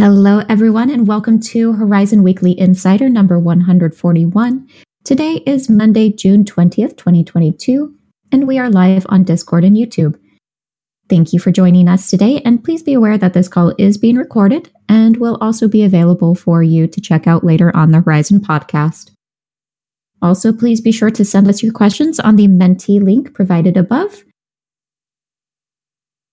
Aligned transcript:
Hello, 0.00 0.42
everyone, 0.48 0.88
and 0.88 1.06
welcome 1.06 1.38
to 1.40 1.74
Horizen 1.74 2.22
Weekly 2.22 2.58
Insider 2.58 3.10
number 3.10 3.38
141. 3.38 4.66
Today 5.04 5.42
is 5.44 5.68
Monday, 5.68 6.10
June 6.10 6.42
20th, 6.42 6.96
2022, 6.96 7.94
and 8.32 8.48
we 8.48 8.58
are 8.58 8.70
live 8.70 9.04
on 9.10 9.24
Discord 9.24 9.62
and 9.62 9.76
YouTube. 9.76 10.18
Thank 11.10 11.34
you 11.34 11.38
for 11.38 11.50
joining 11.50 11.86
us 11.86 12.08
today, 12.08 12.40
and 12.46 12.64
please 12.64 12.82
be 12.82 12.94
aware 12.94 13.18
that 13.18 13.34
this 13.34 13.46
call 13.46 13.74
is 13.76 13.98
being 13.98 14.16
recorded 14.16 14.70
and 14.88 15.18
will 15.18 15.36
also 15.38 15.68
be 15.68 15.82
available 15.82 16.34
for 16.34 16.62
you 16.62 16.86
to 16.86 17.00
check 17.02 17.26
out 17.26 17.44
later 17.44 17.70
on 17.76 17.90
the 17.90 17.98
Horizen 17.98 18.38
podcast. 18.38 19.10
Also, 20.22 20.50
please 20.50 20.80
be 20.80 20.92
sure 20.92 21.10
to 21.10 21.26
send 21.26 21.46
us 21.46 21.62
your 21.62 21.74
questions 21.74 22.18
on 22.18 22.36
the 22.36 22.48
Menti 22.48 22.98
link 22.98 23.34
provided 23.34 23.76
above 23.76 24.24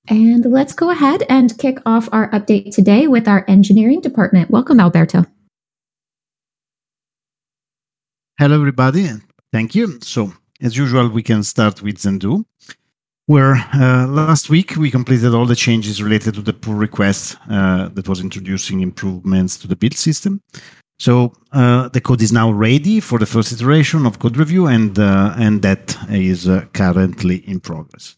and 0.08 0.46
let's 0.46 0.74
go 0.74 0.90
ahead 0.90 1.24
and 1.30 1.58
kick 1.58 1.80
off 1.86 2.10
our 2.12 2.30
update 2.32 2.74
today 2.74 3.08
with 3.08 3.28
our 3.28 3.44
engineering 3.48 4.02
department. 4.02 4.50
Welcome, 4.50 4.80
Alberto. 4.80 5.26
Hello, 8.40 8.56
everybody. 8.56 9.10
Thank 9.52 9.76
you. 9.76 10.00
So, 10.02 10.32
as 10.62 10.78
usual, 10.78 11.10
we 11.10 11.24
can 11.24 11.44
start 11.44 11.82
with 11.82 11.98
Zendoo, 11.98 12.46
where 13.26 13.56
uh, 13.74 14.08
last 14.08 14.50
week 14.50 14.76
we 14.76 14.92
completed 14.92 15.34
all 15.34 15.46
the 15.46 15.56
changes 15.56 16.04
related 16.04 16.36
to 16.36 16.42
the 16.42 16.54
pull 16.54 16.76
request 16.76 17.38
uh, 17.50 17.90
that 17.90 18.08
was 18.08 18.22
introducing 18.22 18.82
improvements 18.82 19.58
to 19.58 19.68
the 19.68 19.76
build 19.76 19.96
system. 19.96 20.42
So 21.00 21.34
uh, 21.52 21.90
the 21.90 22.02
code 22.02 22.22
is 22.22 22.32
now 22.32 22.52
ready 22.52 23.00
for 23.00 23.20
the 23.20 23.26
first 23.26 23.52
iteration 23.52 24.06
of 24.06 24.20
code 24.20 24.38
review, 24.38 24.68
and 24.68 24.98
uh, 24.98 25.36
and 25.38 25.62
that 25.62 25.96
is 26.10 26.48
uh, 26.48 26.66
currently 26.74 27.38
in 27.48 27.60
progress. 27.60 28.16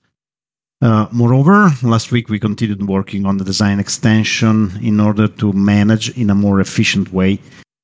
Uh, 0.81 1.07
moreover, 1.11 1.69
last 1.83 2.11
week 2.11 2.29
we 2.29 2.39
continued 2.39 2.87
working 2.87 3.25
on 3.25 3.37
the 3.37 3.43
design 3.43 3.79
extension 3.79 4.71
in 4.81 4.99
order 4.99 5.27
to 5.27 5.51
manage 5.51 6.17
in 6.17 6.29
a 6.29 6.35
more 6.35 6.61
efficient 6.61 7.11
way 7.11 7.37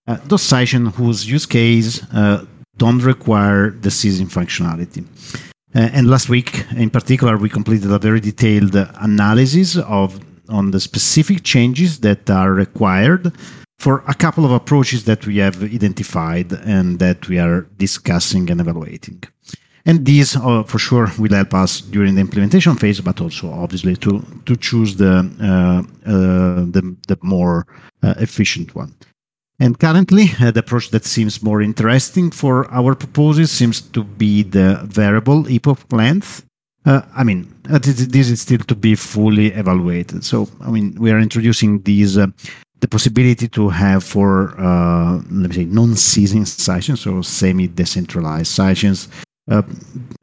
uh, 0.07 0.17
those 0.25 0.43
sessions 0.43 0.95
whose 0.95 1.29
use 1.29 1.45
case 1.45 2.03
uh, 2.13 2.45
don't 2.77 3.01
require 3.03 3.71
the 3.71 3.89
ceasing 3.89 4.27
functionality. 4.27 5.05
And 5.73 6.09
last 6.09 6.29
week, 6.29 6.65
in 6.77 6.89
particular, 6.89 7.35
we 7.37 7.49
completed 7.49 7.91
a 7.91 7.99
very 7.99 8.21
detailed 8.21 8.75
analysis 8.75 9.75
of 9.77 10.19
on 10.47 10.71
the 10.71 10.79
specific 10.79 11.43
changes 11.43 11.99
that 11.99 12.29
are 12.29 12.53
required 12.53 13.33
for 13.79 14.01
a 14.07 14.13
couple 14.13 14.45
of 14.45 14.51
approaches 14.51 15.03
that 15.03 15.25
we 15.25 15.37
have 15.37 15.61
identified 15.61 16.53
and 16.53 16.99
that 16.99 17.27
we 17.27 17.39
are 17.39 17.67
discussing 17.77 18.49
and 18.49 18.61
evaluating. 18.61 19.21
And 19.85 20.03
these, 20.03 20.35
uh, 20.35 20.63
for 20.63 20.79
sure, 20.79 21.11
will 21.19 21.33
help 21.33 21.53
us 21.53 21.81
during 21.81 22.15
the 22.15 22.21
implementation 22.21 22.75
phase, 22.75 23.01
but 23.01 23.21
also 23.21 23.51
obviously 23.51 23.95
to 23.97 24.23
to 24.45 24.55
choose 24.55 24.95
the 24.95 25.13
uh, 25.39 25.83
uh, 26.09 26.65
the, 26.71 26.95
the 27.07 27.17
more 27.21 27.67
uh, 28.01 28.15
efficient 28.17 28.73
one. 28.75 28.93
And 29.59 29.79
currently, 29.79 30.31
uh, 30.41 30.51
the 30.51 30.59
approach 30.59 30.89
that 30.89 31.05
seems 31.05 31.41
more 31.41 31.61
interesting 31.61 32.31
for 32.31 32.69
our 32.71 32.95
proposals 32.95 33.51
seems 33.51 33.79
to 33.81 34.03
be 34.03 34.43
the 34.43 34.81
variable 34.83 35.47
epoch 35.47 35.79
length. 35.91 36.43
I 36.87 37.23
mean, 37.23 37.47
this 37.63 38.29
is 38.29 38.41
still 38.41 38.59
to 38.59 38.75
be 38.75 38.93
fully 38.95 39.47
evaluated. 39.47 40.23
So, 40.23 40.47
I 40.61 40.69
mean, 40.69 40.95
we 40.99 41.11
are 41.11 41.19
introducing 41.19 41.81
these 41.81 42.13
the 42.13 42.87
possibility 42.87 43.47
to 43.47 43.69
have 43.69 44.03
for 44.03 44.53
uh, 44.59 45.13
let 45.31 45.49
me 45.49 45.55
say 45.55 45.65
non-ceasing 45.65 46.45
sessions, 46.45 47.07
or 47.07 47.23
semi-decentralized 47.23 48.51
sessions, 48.51 49.07
uh, 49.49 49.61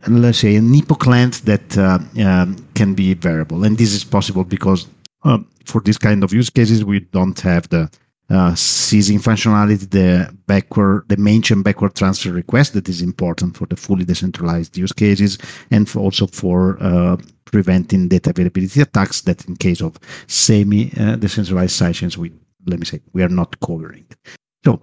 let's 0.09 0.39
say 0.39 0.56
an 0.56 0.75
epoch 0.75 1.06
length 1.06 1.45
that 1.45 1.78
uh, 1.78 1.98
um, 2.25 2.56
can 2.75 2.95
be 2.95 3.15
variable, 3.15 3.65
and 3.65 3.78
this 3.78 3.92
is 3.92 4.05
possible 4.05 4.45
because 4.45 4.87
uh, 5.25 5.39
for 5.65 5.81
this 5.81 5.98
kind 5.98 6.25
of 6.25 6.33
use 6.33 6.51
cases 6.51 6.84
we 6.84 7.01
don't 7.01 7.39
have 7.41 7.69
the 7.69 7.91
uh, 8.31 8.55
ceasing 8.55 9.19
functionality, 9.19 9.89
the 9.91 10.34
backward, 10.47 11.05
the 11.09 11.17
main 11.17 11.43
chain 11.43 11.62
backward 11.62 11.95
transfer 11.95 12.33
request 12.33 12.73
that 12.73 12.89
is 12.89 13.03
important 13.03 13.56
for 13.56 13.67
the 13.67 13.77
fully 13.77 14.05
decentralized 14.05 14.77
use 14.77 14.93
cases, 14.93 15.38
and 15.71 15.88
for 15.88 16.00
also 16.00 16.27
for 16.27 16.77
preventing 17.44 18.09
data 18.09 18.31
availability 18.31 18.81
attacks 18.81 19.21
that 19.21 19.44
in 19.47 19.55
case 19.56 19.82
of 19.82 19.99
semi 20.27 20.87
decentralized 21.19 21.77
sessions 21.77 22.16
we 22.16 22.32
let 22.66 22.78
me 22.78 22.87
say 22.87 23.00
we 23.12 23.22
are 23.22 23.28
not 23.28 23.59
covering. 23.61 24.06
So 24.65 24.81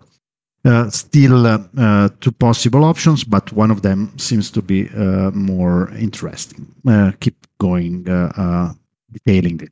uh, 0.65 0.89
still 0.89 1.45
uh, 1.45 1.59
uh, 1.77 2.09
two 2.19 2.31
possible 2.31 2.83
options, 2.83 3.23
but 3.23 3.51
one 3.53 3.71
of 3.71 3.81
them 3.81 4.11
seems 4.17 4.51
to 4.51 4.61
be 4.61 4.89
uh, 4.89 5.31
more 5.31 5.89
interesting. 5.91 6.67
Uh, 6.87 7.11
keep 7.19 7.47
going, 7.59 8.03
detailing 9.11 9.61
it. 9.61 9.71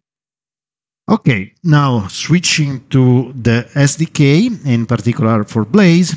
Okay, 1.10 1.54
now 1.64 2.08
switching 2.08 2.86
to 2.90 3.32
the 3.34 3.68
SDK, 3.74 4.66
in 4.66 4.86
particular 4.86 5.44
for 5.44 5.64
Blaze. 5.66 6.16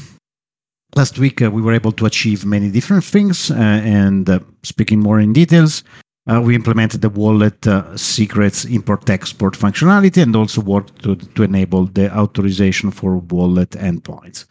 Last 0.96 1.18
week 1.18 1.40
we 1.40 1.62
were 1.62 1.74
able 1.74 1.92
to 1.92 2.06
achieve 2.06 2.44
many 2.44 2.70
different 2.70 3.04
things, 3.04 3.50
and 3.52 4.28
speaking 4.64 4.98
more 4.98 5.20
in 5.20 5.32
details, 5.32 5.84
uh, 6.30 6.40
we 6.40 6.54
implemented 6.54 7.00
the 7.00 7.08
wallet 7.08 7.66
uh, 7.66 7.96
secrets 7.96 8.64
import 8.64 9.08
export 9.08 9.54
functionality 9.54 10.22
and 10.22 10.36
also 10.36 10.60
worked 10.60 11.02
to, 11.02 11.16
to 11.16 11.42
enable 11.42 11.86
the 11.86 12.14
authorization 12.16 12.90
for 12.90 13.16
wallet 13.16 13.70
endpoints. 13.70 14.44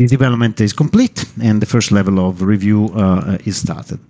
The 0.00 0.06
development 0.06 0.58
is 0.62 0.72
complete 0.72 1.26
and 1.42 1.60
the 1.60 1.66
first 1.66 1.92
level 1.92 2.26
of 2.26 2.40
review 2.40 2.88
uh, 2.96 3.36
is 3.44 3.58
started. 3.58 4.00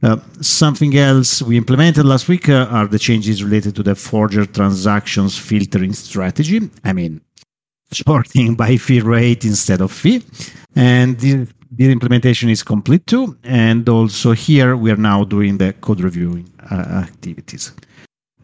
Uh, 0.00 0.18
something 0.40 0.96
else 0.96 1.42
we 1.42 1.56
implemented 1.56 2.04
last 2.04 2.28
week 2.28 2.48
uh, 2.48 2.68
are 2.70 2.86
the 2.86 3.00
changes 3.00 3.42
related 3.42 3.74
to 3.74 3.82
the 3.82 3.96
forger 3.96 4.46
transactions 4.46 5.36
filtering 5.36 5.92
strategy. 5.92 6.60
I 6.84 6.92
mean, 6.92 7.20
sorting 7.90 8.54
by 8.54 8.76
fee 8.76 9.00
rate 9.00 9.44
instead 9.44 9.80
of 9.80 9.90
fee. 9.90 10.22
And 10.76 11.18
the, 11.18 11.48
the 11.72 11.90
implementation 11.90 12.48
is 12.48 12.62
complete 12.62 13.04
too. 13.08 13.36
And 13.42 13.88
also 13.88 14.34
here 14.34 14.76
we 14.76 14.92
are 14.92 15.02
now 15.12 15.24
doing 15.24 15.58
the 15.58 15.72
code 15.72 16.00
reviewing 16.00 16.48
uh, 16.70 17.06
activities. 17.08 17.72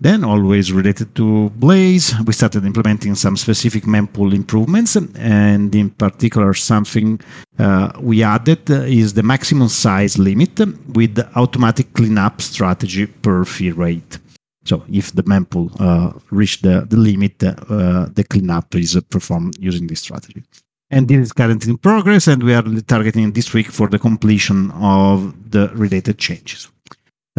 Then, 0.03 0.25
always 0.25 0.73
related 0.73 1.15
to 1.17 1.51
Blaze, 1.51 2.15
we 2.25 2.33
started 2.33 2.65
implementing 2.65 3.15
some 3.15 3.37
specific 3.37 3.85
mempool 3.85 4.33
improvements, 4.33 4.97
and 4.97 5.75
in 5.75 5.91
particular, 5.91 6.55
something 6.55 7.21
uh, 7.59 7.93
we 8.01 8.23
added 8.23 8.71
is 8.71 9.13
the 9.13 9.23
maximum 9.23 9.69
size 9.69 10.19
limit 10.19 10.59
with 10.95 11.19
automatic 11.37 11.93
cleanup 11.93 12.41
strategy 12.41 13.05
per 13.07 13.45
fee 13.45 13.73
rate. 13.73 14.19
So, 14.65 14.85
if 14.91 15.13
the 15.13 15.23
mempool 15.25 15.69
uh, 15.79 16.19
reach 16.31 16.63
the, 16.63 16.87
the 16.89 16.97
limit, 16.97 17.43
uh, 17.43 18.07
the 18.11 18.25
cleanup 18.25 18.75
is 18.77 18.99
performed 19.11 19.59
using 19.59 19.87
this 19.87 20.01
strategy. 20.01 20.43
And 20.91 21.09
this 21.09 21.19
is 21.19 21.33
currently 21.35 21.73
in 21.73 21.79
progress, 21.79 22.27
and 22.27 22.43
we 22.43 22.55
are 22.55 22.65
targeting 22.87 23.33
this 23.33 23.53
week 23.53 23.67
for 23.67 23.87
the 23.87 23.99
completion 23.99 24.71
of 24.71 25.51
the 25.51 25.69
related 25.75 26.17
changes. 26.19 26.69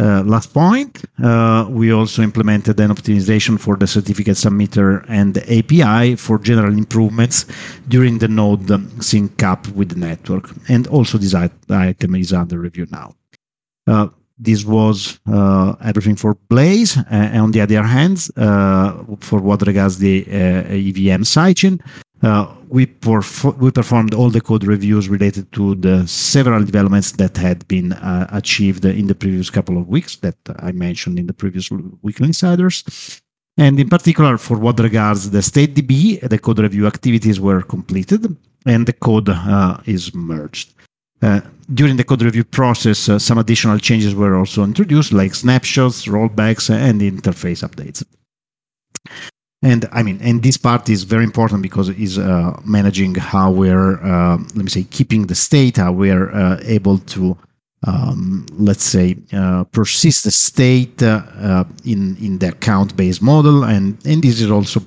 Uh, 0.02 0.20
last 0.24 0.52
point, 0.52 1.04
uh, 1.22 1.64
we 1.70 1.92
also 1.92 2.22
implemented 2.22 2.80
an 2.80 2.90
optimization 2.90 3.56
for 3.56 3.76
the 3.76 3.86
certificate 3.86 4.36
submitter 4.36 5.04
and 5.08 5.38
API 5.38 6.16
for 6.16 6.40
general 6.40 6.76
improvements 6.76 7.46
during 7.86 8.18
the 8.18 8.26
node 8.26 8.68
sync 9.00 9.40
up 9.44 9.68
with 9.68 9.90
the 9.90 9.94
network. 9.94 10.50
And 10.68 10.88
also 10.88 11.18
this 11.18 11.34
item 11.34 12.16
is 12.16 12.32
under 12.32 12.58
review 12.58 12.88
now. 12.90 13.14
Uh, 13.86 14.08
this 14.36 14.64
was 14.64 15.20
everything 15.80 16.16
for 16.16 16.34
Blaze. 16.48 16.96
On 17.08 17.52
the 17.52 17.60
other 17.60 17.84
hand, 17.84 18.22
for 19.20 19.38
what 19.38 19.64
regards 19.64 19.98
the 19.98 20.24
EVM 20.26 21.22
sidechain, 21.22 21.80
we, 22.22 22.86
perf- 22.86 23.56
we 23.58 23.70
performed 23.70 24.14
all 24.14 24.30
the 24.30 24.40
code 24.40 24.64
reviews 24.64 25.08
related 25.08 25.50
to 25.52 25.74
the 25.74 26.06
several 26.06 26.64
developments 26.64 27.12
that 27.12 27.36
had 27.36 27.66
been 27.68 27.92
uh, 27.92 28.28
achieved 28.30 28.84
in 28.84 29.06
the 29.08 29.14
previous 29.14 29.50
couple 29.50 29.76
of 29.76 29.88
weeks 29.88 30.16
that 30.16 30.36
I 30.60 30.72
mentioned 30.72 31.18
in 31.18 31.26
the 31.26 31.34
previous 31.34 31.70
weekly 32.02 32.28
insiders. 32.28 32.84
And 33.58 33.78
in 33.78 33.88
particular, 33.88 34.38
for 34.38 34.56
what 34.56 34.78
regards 34.78 35.30
the 35.30 35.42
state 35.42 35.74
DB, 35.74 36.20
the 36.26 36.38
code 36.38 36.60
review 36.60 36.86
activities 36.86 37.38
were 37.38 37.62
completed 37.62 38.36
and 38.64 38.86
the 38.86 38.92
code 38.92 39.28
uh, 39.28 39.78
is 39.84 40.14
merged. 40.14 40.72
Uh, 41.20 41.40
during 41.72 41.96
the 41.96 42.04
code 42.04 42.22
review 42.22 42.44
process, 42.44 43.08
uh, 43.08 43.18
some 43.18 43.38
additional 43.38 43.78
changes 43.78 44.14
were 44.14 44.36
also 44.36 44.64
introduced, 44.64 45.12
like 45.12 45.34
snapshots, 45.34 46.06
rollbacks, 46.06 46.68
and 46.70 47.00
interface 47.00 47.66
updates. 47.66 48.04
And 49.62 49.88
I 49.92 50.02
mean, 50.02 50.18
and 50.20 50.42
this 50.42 50.56
part 50.56 50.88
is 50.88 51.04
very 51.04 51.22
important 51.22 51.62
because 51.62 51.88
it 51.88 51.98
is 51.98 52.18
uh, 52.18 52.60
managing 52.64 53.14
how 53.14 53.52
we're, 53.52 54.02
uh, 54.02 54.36
let 54.36 54.64
me 54.64 54.68
say, 54.68 54.82
keeping 54.82 55.26
the 55.26 55.36
state, 55.36 55.76
how 55.76 55.92
we're 55.92 56.34
uh, 56.34 56.58
able 56.64 56.98
to, 56.98 57.38
um, 57.86 58.44
let's 58.58 58.82
say, 58.82 59.16
uh, 59.32 59.62
persist 59.64 60.24
the 60.24 60.32
state 60.32 61.00
uh, 61.02 61.22
uh, 61.40 61.64
in 61.84 62.16
in 62.16 62.38
the 62.38 62.48
account-based 62.48 63.22
model, 63.22 63.62
and 63.64 63.98
and 64.04 64.22
this 64.22 64.40
is 64.40 64.50
also 64.50 64.80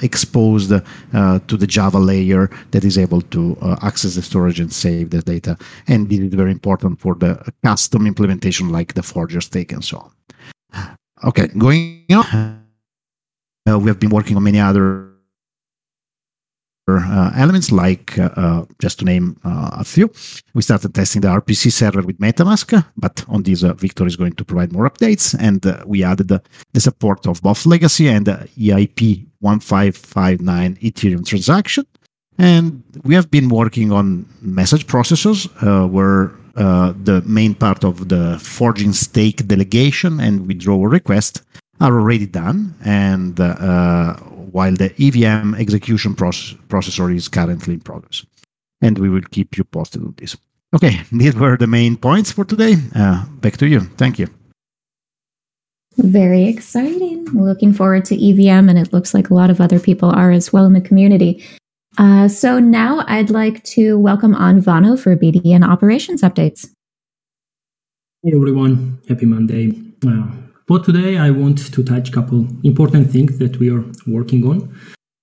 exposed 0.00 0.70
to 0.70 1.56
the 1.56 1.66
Java 1.66 1.98
layer 1.98 2.50
that 2.70 2.84
is 2.84 2.96
able 2.96 3.20
to 3.20 3.56
access 3.82 4.14
the 4.14 4.22
storage 4.22 4.58
and 4.60 4.72
save 4.72 5.10
the 5.10 5.20
data. 5.20 5.56
And 5.86 6.08
this 6.08 6.20
is 6.20 6.34
very 6.34 6.50
important 6.50 6.98
for 7.00 7.14
the 7.14 7.36
custom 7.62 8.06
implementation, 8.06 8.70
like 8.70 8.94
the 8.94 9.02
Forger 9.02 9.42
stake 9.42 9.72
and 9.72 9.84
so 9.84 9.98
on. 9.98 10.96
Okay, 11.24 11.48
going 11.48 12.04
on. 12.10 12.67
Uh, 13.68 13.78
we 13.78 13.90
have 13.90 14.00
been 14.00 14.10
working 14.10 14.36
on 14.36 14.42
many 14.42 14.60
other 14.60 15.10
uh, 16.88 17.30
elements, 17.36 17.70
like 17.70 18.18
uh, 18.18 18.30
uh, 18.36 18.64
just 18.80 18.98
to 18.98 19.04
name 19.04 19.36
uh, 19.44 19.70
a 19.72 19.84
few. 19.84 20.10
We 20.54 20.62
started 20.62 20.94
testing 20.94 21.20
the 21.20 21.28
RPC 21.28 21.70
server 21.70 22.00
with 22.00 22.18
MetaMask, 22.18 22.82
but 22.96 23.24
on 23.28 23.42
this, 23.42 23.60
Victor 23.60 24.06
is 24.06 24.16
going 24.16 24.32
to 24.34 24.44
provide 24.44 24.72
more 24.72 24.88
updates. 24.88 25.36
And 25.38 25.62
we 25.86 26.02
added 26.02 26.28
the 26.28 26.80
support 26.80 27.26
of 27.26 27.42
both 27.42 27.66
legacy 27.66 28.08
and 28.08 28.26
EIP 28.26 29.26
1559 29.40 30.76
Ethereum 30.76 31.26
transaction. 31.26 31.84
And 32.38 32.82
we 33.04 33.14
have 33.14 33.30
been 33.30 33.48
working 33.48 33.92
on 33.92 34.24
message 34.40 34.86
processors, 34.86 35.46
where 35.90 36.32
uh, 36.58 36.92
the 37.04 37.22
main 37.22 37.54
part 37.54 37.84
of 37.84 38.08
the 38.08 38.38
forging 38.40 38.92
stake 38.92 39.46
delegation 39.46 40.18
and 40.18 40.46
withdrawal 40.48 40.88
request 40.88 41.42
are 41.80 41.92
already 41.92 42.26
done. 42.26 42.74
And 42.84 43.38
uh, 43.40 44.14
while 44.52 44.74
the 44.74 44.92
EVM 44.98 45.54
execution 45.54 46.14
process, 46.14 46.56
processor 46.68 47.14
is 47.14 47.28
currently 47.28 47.74
in 47.74 47.80
progress. 47.80 48.24
And 48.80 48.98
we 48.98 49.08
will 49.08 49.22
keep 49.30 49.56
you 49.56 49.64
posted 49.64 50.02
on 50.02 50.14
this. 50.16 50.36
Okay, 50.74 51.00
these 51.12 51.34
were 51.34 51.56
the 51.56 51.66
main 51.66 51.96
points 51.96 52.30
for 52.30 52.44
today. 52.44 52.76
Uh, 52.94 53.24
back 53.40 53.56
to 53.58 53.66
you. 53.66 53.80
Thank 53.96 54.18
you. 54.18 54.28
Very 55.96 56.46
exciting. 56.46 57.24
Looking 57.32 57.72
forward 57.72 58.04
to 58.06 58.14
EVM, 58.14 58.68
and 58.68 58.78
it 58.78 58.92
looks 58.92 59.14
like 59.14 59.30
a 59.30 59.34
lot 59.34 59.50
of 59.50 59.60
other 59.60 59.80
people 59.80 60.10
are 60.10 60.30
as 60.30 60.52
well 60.52 60.64
in 60.64 60.72
the 60.72 60.80
community. 60.80 61.44
Uh, 61.96 62.28
so 62.28 62.60
now 62.60 63.04
I'd 63.08 63.30
like 63.30 63.64
to 63.64 63.98
welcome 63.98 64.34
on 64.34 64.60
Vano 64.60 64.96
for 64.96 65.16
BDN 65.16 65.66
operations 65.66 66.22
updates. 66.22 66.68
Hey 68.22 68.32
everyone, 68.34 69.00
happy 69.08 69.26
Monday. 69.26 69.72
Uh, 70.06 70.28
for 70.68 70.78
today, 70.78 71.16
I 71.16 71.30
want 71.30 71.72
to 71.72 71.82
touch 71.82 72.10
a 72.10 72.12
couple 72.12 72.46
important 72.62 73.10
things 73.10 73.38
that 73.38 73.58
we 73.58 73.70
are 73.70 73.82
working 74.06 74.46
on. 74.46 74.72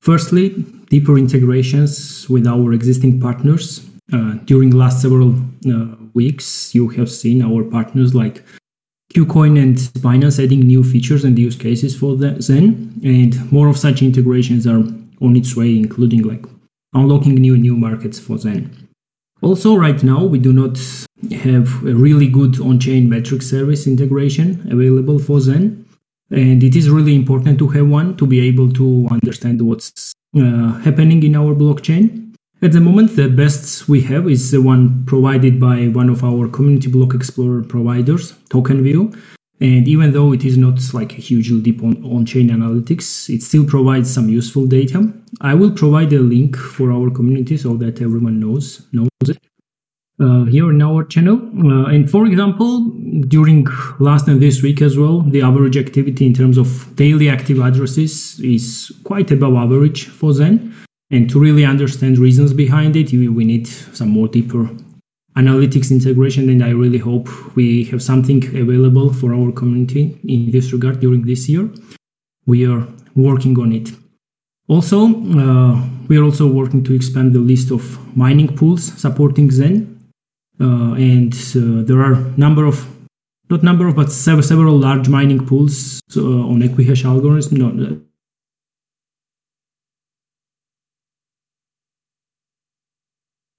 Firstly, 0.01 0.49
deeper 0.89 1.17
integrations 1.17 2.27
with 2.27 2.47
our 2.47 2.73
existing 2.73 3.21
partners. 3.21 3.87
Uh, 4.11 4.33
during 4.45 4.71
last 4.71 5.01
several 5.03 5.35
uh, 5.67 5.95
weeks, 6.15 6.73
you 6.73 6.89
have 6.89 7.11
seen 7.11 7.43
our 7.43 7.63
partners 7.63 8.15
like 8.15 8.43
KuCoin 9.13 9.61
and 9.61 9.77
Binance 10.03 10.43
adding 10.43 10.61
new 10.61 10.83
features 10.83 11.23
and 11.23 11.37
use 11.37 11.55
cases 11.55 11.95
for 11.95 12.15
the 12.17 12.41
Zen, 12.41 12.99
and 13.03 13.51
more 13.51 13.67
of 13.67 13.77
such 13.77 14.01
integrations 14.01 14.65
are 14.65 14.83
on 15.21 15.35
its 15.35 15.55
way, 15.55 15.77
including 15.77 16.23
like 16.23 16.45
unlocking 16.93 17.35
new 17.35 17.57
new 17.57 17.77
markets 17.77 18.19
for 18.19 18.37
Zen. 18.37 18.84
Also, 19.45 19.75
right 19.75 20.01
now, 20.01 20.25
we 20.25 20.39
do 20.39 20.51
not 20.51 20.75
have 21.45 21.67
a 21.85 21.93
really 21.93 22.27
good 22.27 22.59
on-chain 22.59 23.07
metric 23.07 23.43
service 23.43 23.85
integration 23.85 24.67
available 24.71 25.19
for 25.19 25.39
Zen. 25.39 25.85
And 26.31 26.63
it 26.63 26.75
is 26.75 26.89
really 26.89 27.13
important 27.13 27.59
to 27.59 27.67
have 27.67 27.87
one 27.87 28.17
to 28.17 28.25
be 28.25 28.39
able 28.39 28.73
to 28.73 29.07
understand 29.11 29.61
what's 29.61 30.13
uh, 30.35 30.79
happening 30.79 31.21
in 31.21 31.35
our 31.35 31.53
blockchain. 31.53 32.33
At 32.63 32.71
the 32.71 32.81
moment, 32.81 33.15
the 33.15 33.29
best 33.29 33.87
we 33.87 34.01
have 34.01 34.27
is 34.27 34.49
the 34.49 34.63
one 34.63 35.05
provided 35.05 35.59
by 35.59 35.89
one 35.89 36.09
of 36.09 36.23
our 36.23 36.47
community 36.47 36.89
block 36.89 37.13
explorer 37.13 37.61
providers, 37.61 38.33
TokenView. 38.49 39.15
And 39.61 39.87
even 39.87 40.11
though 40.11 40.33
it 40.33 40.43
is 40.43 40.57
not 40.57 40.79
like 40.93 41.13
a 41.13 41.21
hugely 41.21 41.61
deep 41.61 41.81
on, 41.81 42.03
on-chain 42.03 42.49
analytics, 42.49 43.29
it 43.33 43.41
still 43.41 43.65
provides 43.65 44.13
some 44.13 44.27
useful 44.27 44.65
data. 44.65 45.13
I 45.39 45.53
will 45.53 45.71
provide 45.71 46.11
a 46.11 46.19
link 46.19 46.57
for 46.57 46.91
our 46.91 47.09
community 47.09 47.55
so 47.55 47.77
that 47.77 48.01
everyone 48.01 48.39
knows 48.39 48.85
knows 48.91 49.09
it. 49.27 49.37
Uh, 50.17 50.45
here 50.45 50.69
in 50.69 50.81
our 50.81 51.03
channel. 51.03 51.37
Uh, 51.59 51.87
and 51.87 52.09
for 52.09 52.25
example, 52.25 52.85
during 53.27 53.67
last 53.99 54.29
and 54.29 54.41
this 54.41 54.61
week 54.63 54.81
as 54.81 54.97
well, 54.97 55.19
the 55.21 55.41
average 55.41 55.75
activity 55.75 56.25
in 56.25 56.33
terms 56.33 56.57
of 56.57 56.95
daily 56.95 57.27
active 57.27 57.59
addresses 57.59 58.39
is 58.39 58.93
quite 59.03 59.29
above 59.31 59.55
average 59.55 60.05
for 60.05 60.31
Zen. 60.31 60.73
And 61.11 61.29
to 61.29 61.39
really 61.39 61.65
understand 61.65 62.17
reasons 62.17 62.53
behind 62.53 62.95
it, 62.95 63.11
we 63.11 63.43
need 63.43 63.67
some 63.67 64.09
more 64.09 64.29
deeper 64.29 64.69
analytics 65.37 65.91
integration 65.91 66.49
and 66.49 66.63
i 66.63 66.69
really 66.69 66.97
hope 66.97 67.27
we 67.55 67.83
have 67.85 68.01
something 68.01 68.41
available 68.55 69.11
for 69.13 69.33
our 69.33 69.51
community 69.51 70.17
in 70.27 70.51
this 70.51 70.71
regard 70.71 70.99
during 70.99 71.25
this 71.25 71.49
year. 71.49 71.69
We 72.45 72.65
are 72.65 72.87
working 73.15 73.57
on 73.59 73.71
it. 73.73 73.91
Also 74.67 74.99
uh, 75.39 75.81
we 76.07 76.17
are 76.17 76.23
also 76.23 76.47
working 76.47 76.83
to 76.83 76.93
expand 76.93 77.33
the 77.33 77.39
list 77.39 77.71
of 77.71 77.83
mining 78.15 78.55
pools 78.55 78.83
supporting 79.01 79.51
zen. 79.51 79.91
Uh, 80.59 80.93
and 80.93 81.33
uh, 81.33 81.83
there 81.83 82.01
are 82.01 82.15
number 82.37 82.65
of 82.65 82.87
not 83.49 83.61
number 83.61 83.87
of 83.87 83.95
but 83.95 84.11
several, 84.11 84.43
several 84.43 84.77
large 84.77 85.09
mining 85.09 85.45
pools 85.45 86.01
uh, 86.15 86.21
on 86.21 86.61
equihash 86.61 87.03
algorithm 87.05 87.57
no, 87.57 88.01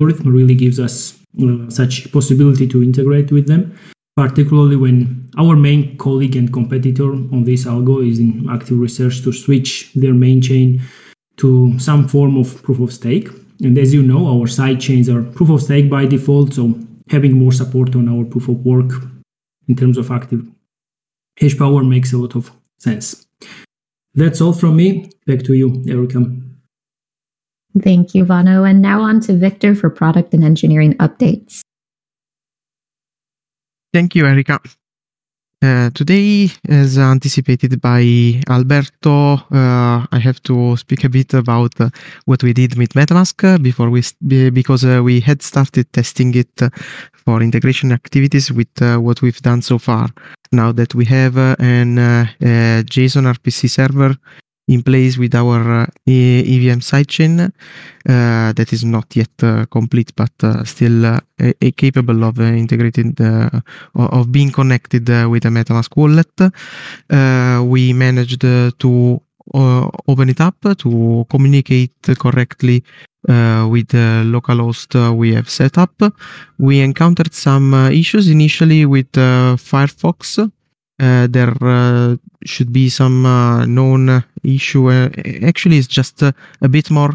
algorithm 0.01 0.33
really 0.33 0.55
gives 0.55 0.79
us 0.79 1.19
uh, 1.43 1.71
such 1.71 2.11
possibility 2.13 2.67
to 2.69 2.83
integrate 2.83 3.33
with 3.33 3.47
them, 3.47 3.77
particularly 4.17 4.77
when 4.77 5.29
our 5.39 5.57
main 5.57 5.97
colleague 5.99 6.37
and 6.37 6.53
competitor 6.53 7.13
on 7.13 7.45
this 7.45 7.65
algo 7.65 8.07
is 8.07 8.19
in 8.19 8.49
active 8.51 8.79
research 8.79 9.23
to 9.23 9.33
switch 9.33 9.93
their 9.95 10.15
main 10.15 10.41
chain 10.41 10.81
to 11.37 11.79
some 11.79 12.09
form 12.09 12.37
of 12.37 12.63
proof 12.63 12.81
of 12.81 12.93
stake. 12.93 13.29
And 13.63 13.79
as 13.79 13.93
you 13.95 14.03
know, 14.03 14.27
our 14.27 14.47
side 14.47 14.81
chains 14.81 15.09
are 15.09 15.23
proof 15.23 15.51
of 15.51 15.63
stake 15.63 15.91
by 15.91 16.07
default, 16.07 16.55
so 16.55 16.79
having 17.09 17.39
more 17.39 17.53
support 17.53 17.95
on 17.97 18.09
our 18.09 18.25
proof 18.25 18.49
of 18.49 18.65
work 18.65 18.93
in 19.69 19.77
terms 19.77 19.97
of 19.97 20.11
active 20.11 20.47
hash 21.39 21.57
power 21.57 21.83
makes 21.85 22.13
a 22.13 22.19
lot 22.19 22.37
of 22.37 22.51
sense. 22.79 23.27
That's 24.15 24.41
all 24.41 24.53
from 24.53 24.77
me. 24.77 25.11
Back 25.27 25.43
to 25.45 25.55
you, 25.55 25.85
Erica. 25.89 26.46
Thank 27.83 28.15
you, 28.15 28.25
Vano. 28.25 28.65
And 28.65 28.81
now 28.81 29.03
on 29.03 29.21
to 29.23 29.35
Victor 29.35 29.75
for 29.75 29.91
product 29.91 30.33
and 30.35 30.45
engineering 30.45 30.95
updates. 30.95 31.61
Thank 33.93 34.15
you, 34.15 34.27
Erica. 34.27 34.61
Uh, 35.63 35.89
today, 35.95 36.51
as 36.69 36.99
anticipated 36.99 37.81
by 37.81 38.41
Alberto, 38.49 39.35
uh, 39.35 40.07
I 40.13 40.19
have 40.19 40.43
to 40.43 40.77
speak 40.77 41.05
a 41.05 41.09
bit 41.09 41.33
about 41.33 41.81
uh, 41.81 41.89
what 42.27 42.43
we 42.43 42.53
did 42.53 42.77
with 42.77 42.93
MetaMask 42.93 43.63
before 43.63 43.89
we 43.89 44.03
because 44.51 44.85
uh, 44.85 45.03
we 45.03 45.21
had 45.21 45.41
started 45.41 45.91
testing 45.95 46.35
it 46.35 46.61
for 47.15 47.43
integration 47.43 47.91
activities 47.91 48.53
with 48.53 48.69
uh, 48.83 48.99
what 48.99 49.23
we've 49.23 49.41
done 49.41 49.63
so 49.63 49.79
far. 49.79 50.11
Now 50.53 50.73
that 50.73 50.95
we 50.95 51.07
have 51.07 51.39
an 51.39 51.97
JSON 51.97 53.25
RPC 53.35 53.71
server 53.71 54.15
in 54.69 54.83
place 54.83 55.17
with 55.17 55.35
our 55.35 55.83
uh, 55.83 55.87
EVM 56.07 56.81
sidechain 56.81 57.41
uh, 57.41 58.53
that 58.53 58.73
is 58.73 58.85
not 58.85 59.15
yet 59.15 59.31
uh, 59.43 59.65
complete, 59.67 60.13
but 60.17 60.33
uh, 60.43 60.65
still 60.65 61.07
uh, 61.07 61.21
capable 61.77 62.25
of 62.25 62.39
uh, 62.41 63.61
of 63.95 64.33
being 64.33 64.51
connected 64.51 65.09
with 65.29 65.45
a 65.45 65.49
MetaMask 65.49 65.97
wallet. 65.97 66.53
we 67.69 67.93
managed 67.93 68.41
to 68.41 69.21
open 69.55 70.29
it 70.29 70.41
up 70.41 70.57
to 70.79 71.25
communicate 71.31 72.17
correctly 72.19 72.83
with 73.29 73.89
the 73.89 74.23
local 74.25 74.57
localhost 74.57 75.17
we 75.17 75.35
have 75.35 75.49
set 75.49 75.79
up. 75.79 76.03
We 76.59 76.81
encountered 76.81 77.35
some 77.35 77.75
issues 77.75 78.29
initially 78.29 78.87
with 78.87 79.13
Firefox 79.13 80.39
uh, 80.39 80.49
there 80.99 81.55
uh, 81.61 82.17
should 82.45 82.73
be 82.73 82.89
some 82.89 83.27
uh, 83.27 83.67
known 83.67 84.25
issue. 84.43 84.91
Uh, 84.91 85.09
actually, 85.43 85.79
it's 85.79 85.87
just 85.87 86.23
uh, 86.23 86.33
a 86.63 86.69
bit 86.69 86.91
more 86.91 87.11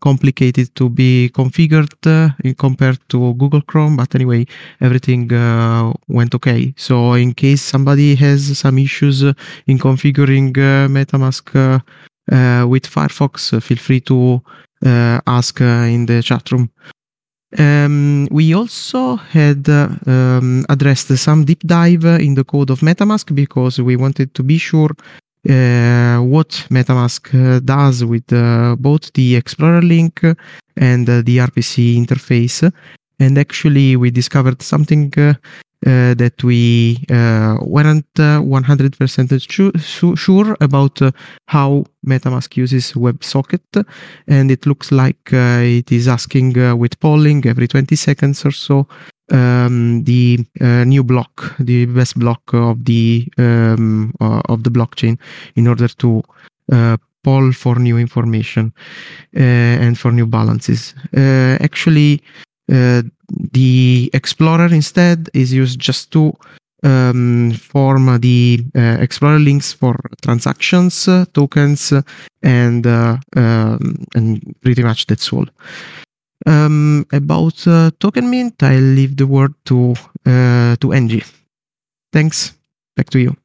complicated 0.00 0.74
to 0.74 0.88
be 0.88 1.30
configured 1.34 1.94
uh, 2.06 2.30
compared 2.58 2.98
to 3.08 3.34
Google 3.34 3.62
Chrome. 3.62 3.96
But 3.96 4.14
anyway, 4.14 4.46
everything 4.80 5.28
went 6.08 6.34
okay. 6.34 6.74
So 6.76 7.14
in 7.14 7.32
case 7.34 7.62
somebody 7.62 8.14
has 8.16 8.58
some 8.58 8.78
issues 8.78 9.22
in 9.22 9.78
configuring 9.78 10.52
MetaMask 10.52 11.82
with 12.68 12.86
Firefox, 12.86 13.62
feel 13.62 13.78
free 13.78 14.00
to 14.02 14.42
ask 14.82 15.60
in 15.60 16.06
the 16.06 16.22
chat 16.22 16.50
room. 16.52 16.70
Um, 17.58 18.28
we 18.30 18.54
also 18.54 19.16
had 19.16 19.68
uh, 19.68 19.88
um, 20.06 20.66
addressed 20.68 21.16
some 21.16 21.44
deep 21.44 21.60
dive 21.60 22.04
in 22.04 22.34
the 22.34 22.44
code 22.44 22.70
of 22.70 22.80
MetaMask 22.80 23.34
because 23.34 23.80
we 23.80 23.96
wanted 23.96 24.34
to 24.34 24.42
be 24.42 24.58
sure 24.58 24.90
uh, 25.48 26.18
what 26.18 26.66
MetaMask 26.70 27.34
uh, 27.34 27.60
does 27.60 28.04
with 28.04 28.32
uh, 28.32 28.76
both 28.78 29.12
the 29.12 29.36
Explorer 29.36 29.80
link 29.80 30.20
and 30.76 31.08
uh, 31.08 31.22
the 31.22 31.38
RPC 31.38 31.96
interface. 31.96 32.70
And 33.18 33.38
actually, 33.38 33.96
we 33.96 34.10
discovered 34.10 34.60
something 34.60 35.12
uh, 35.16 35.34
that 35.86 36.42
we 36.42 36.98
uh, 37.10 37.58
weren't 37.62 38.12
100% 38.14 39.32
uh, 39.32 40.16
sure 40.16 40.56
about 40.60 41.00
how 41.46 41.84
MetaMask 42.04 42.56
uses 42.56 42.92
WebSocket, 42.92 43.86
and 44.26 44.50
it 44.50 44.66
looks 44.66 44.90
like 44.90 45.32
it 45.32 45.92
is 45.92 46.08
asking 46.08 46.54
with 46.78 46.98
polling 46.98 47.46
every 47.46 47.68
20 47.68 47.94
seconds 47.94 48.44
or 48.44 48.50
so 48.50 48.86
um, 49.32 50.04
the 50.04 50.44
uh, 50.60 50.84
new 50.84 51.02
block, 51.02 51.56
the 51.58 51.86
best 51.86 52.18
block 52.18 52.42
of 52.52 52.84
the 52.84 53.26
um, 53.38 54.12
uh, 54.20 54.42
of 54.48 54.62
the 54.62 54.70
blockchain, 54.70 55.18
in 55.56 55.66
order 55.66 55.88
to 55.88 56.22
uh, 56.72 56.96
poll 57.24 57.52
for 57.52 57.76
new 57.76 57.98
information 57.98 58.72
uh, 59.36 59.40
and 59.40 59.98
for 59.98 60.12
new 60.12 60.26
balances. 60.26 60.94
Uh, 61.16 61.56
actually, 61.60 62.22
uh, 62.72 63.02
the 63.52 64.10
Explorer 64.12 64.72
instead 64.72 65.28
is 65.34 65.52
used 65.52 65.78
just 65.78 66.12
to 66.12 66.32
um, 66.82 67.52
form 67.52 68.20
the 68.20 68.64
uh, 68.74 68.98
Explorer 69.00 69.38
links 69.38 69.72
for 69.72 69.98
transactions, 70.22 71.08
uh, 71.08 71.24
tokens, 71.32 71.92
and 72.42 72.86
um, 72.86 74.06
and 74.14 74.54
pretty 74.60 74.82
much 74.82 75.06
that's 75.06 75.32
all. 75.32 75.46
Um, 76.46 77.06
about 77.12 77.66
uh, 77.66 77.90
token 77.98 78.30
mint, 78.30 78.62
I'll 78.62 78.80
leave 78.80 79.16
the 79.16 79.26
word 79.26 79.54
to 79.66 79.94
uh, 80.24 80.76
to 80.76 80.92
Angie. 80.92 81.24
Thanks. 82.12 82.52
Back 82.96 83.10
to 83.10 83.18
you. 83.18 83.36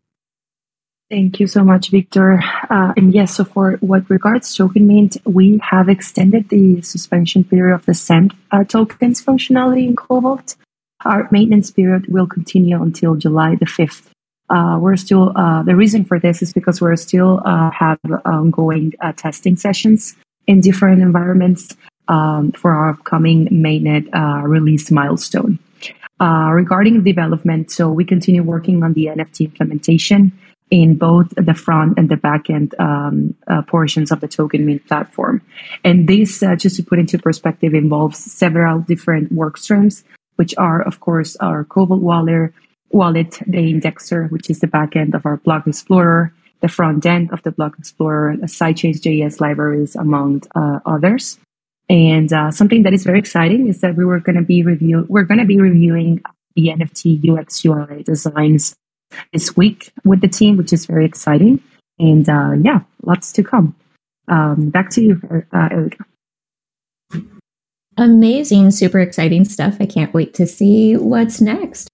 Thank 1.12 1.42
you 1.42 1.48
so 1.48 1.66
much, 1.66 1.90
Victor. 1.90 2.42
Uh, 2.70 2.94
and 2.96 3.14
yes, 3.14 3.36
so 3.36 3.44
for 3.44 3.74
what 3.82 4.10
regards 4.10 4.56
token 4.56 4.88
mint, 4.88 5.18
we 5.26 5.60
have 5.62 5.90
extended 5.90 6.48
the 6.48 6.82
suspension 6.84 7.44
period 7.44 7.76
of 7.76 7.86
the 7.86 7.94
send 7.94 8.34
uh, 8.52 8.64
tokens 8.64 9.22
functionality 9.22 9.86
in 9.86 9.98
Cobalt. 9.98 10.56
Our 11.04 11.28
maintenance 11.30 11.70
period 11.70 12.06
will 12.08 12.28
continue 12.28 12.82
until 12.82 13.16
July 13.16 13.56
the 13.56 13.66
5th. 13.66 14.08
Uh, 14.50 14.78
we're 14.80 14.96
still, 14.96 15.34
uh, 15.36 15.64
the 15.64 15.76
reason 15.76 16.06
for 16.06 16.18
this 16.18 16.42
is 16.42 16.54
because 16.54 16.80
we're 16.80 16.96
still 16.96 17.42
uh, 17.44 17.72
have 17.72 18.00
ongoing 18.24 18.94
uh, 19.02 19.12
testing 19.12 19.58
sessions 19.58 20.16
in 20.48 20.62
different 20.62 21.02
environments 21.02 21.76
um, 22.08 22.54
for 22.54 22.72
our 22.72 22.92
upcoming 22.92 23.50
mainnet 23.50 24.08
release 24.48 24.90
milestone. 24.90 25.60
Regarding 26.22 27.04
development, 27.04 27.70
so 27.70 27.92
we 27.92 28.06
continue 28.06 28.44
working 28.44 28.82
on 28.84 28.94
the 28.94 29.08
NFT 29.08 29.42
implementation 29.42 30.32
in 30.72 30.96
both 30.96 31.30
the 31.36 31.54
front 31.54 31.98
and 31.98 32.08
the 32.10 32.16
back 32.16 32.50
end 32.50 32.74
um, 32.80 33.36
uh, 33.48 33.62
portions 33.64 34.10
of 34.10 34.22
the 34.22 34.28
token 34.28 34.66
mint 34.66 34.88
platform. 34.88 35.42
And 35.84 36.08
this, 36.08 36.42
uh, 36.42 36.56
just 36.56 36.78
to 36.78 36.84
put 36.84 36.98
into 36.98 37.20
perspective, 37.20 37.74
involves 37.74 38.18
several 38.18 38.80
different 38.80 39.34
work 39.34 39.58
streams, 39.58 40.06
which 40.38 40.56
are, 40.58 40.82
of 40.82 41.02
course, 41.02 41.36
our 41.36 41.66
Cobalt 41.66 42.02
wallet, 42.02 42.54
wallet, 42.90 43.40
the 43.46 43.74
indexer, 43.74 44.32
which 44.32 44.50
is 44.50 44.62
the 44.62 44.68
back 44.68 44.96
end 44.96 45.14
of 45.14 45.26
our 45.26 45.38
Block 45.38 45.68
Explorer, 45.68 46.34
the 46.62 46.70
front 46.70 47.06
end 47.06 47.32
of 47.34 47.44
the 47.44 47.52
Block 47.52 47.78
Explorer, 47.78 48.38
the 48.38 48.48
sidechains 48.48 49.02
JS 49.02 49.42
libraries, 49.42 49.96
among 49.96 50.44
uh, 50.56 50.80
others. 50.86 51.38
And 51.90 52.32
uh, 52.32 52.52
something 52.52 52.84
that 52.84 52.94
is 52.94 53.04
very 53.04 53.20
exciting 53.20 53.68
is 53.68 53.82
that 53.82 53.98
we 53.98 54.06
were 54.06 54.22
going 54.22 54.38
to 54.38 54.42
be 54.42 54.64
review 54.64 55.06
we're 55.10 55.24
going 55.24 55.40
to 55.40 55.46
be 55.46 55.60
reviewing 55.60 56.22
the 56.56 56.68
NFT 56.68 57.28
UX 57.28 57.66
UI 57.66 58.04
designs 58.04 58.76
this 59.34 59.56
week 59.56 59.92
with 60.04 60.22
the 60.22 60.28
team, 60.28 60.58
which 60.58 60.74
is 60.74 60.86
very 60.86 61.06
exciting. 61.06 61.62
And 62.00 62.28
uh, 62.28 62.54
yeah, 62.62 62.82
lots 63.04 63.32
to 63.34 63.44
come. 63.44 63.76
Um, 64.28 64.70
back 64.70 64.90
to 64.92 65.02
you, 65.02 65.22
uh, 65.54 65.70
Erica. 65.72 66.06
Amazing, 67.98 68.72
super 68.72 69.00
exciting 69.00 69.46
stuff. 69.46 69.78
I 69.80 69.86
can't 69.86 70.14
wait 70.14 70.34
to 70.36 70.48
see 70.48 70.96
what's 70.96 71.42
next. 71.42 71.90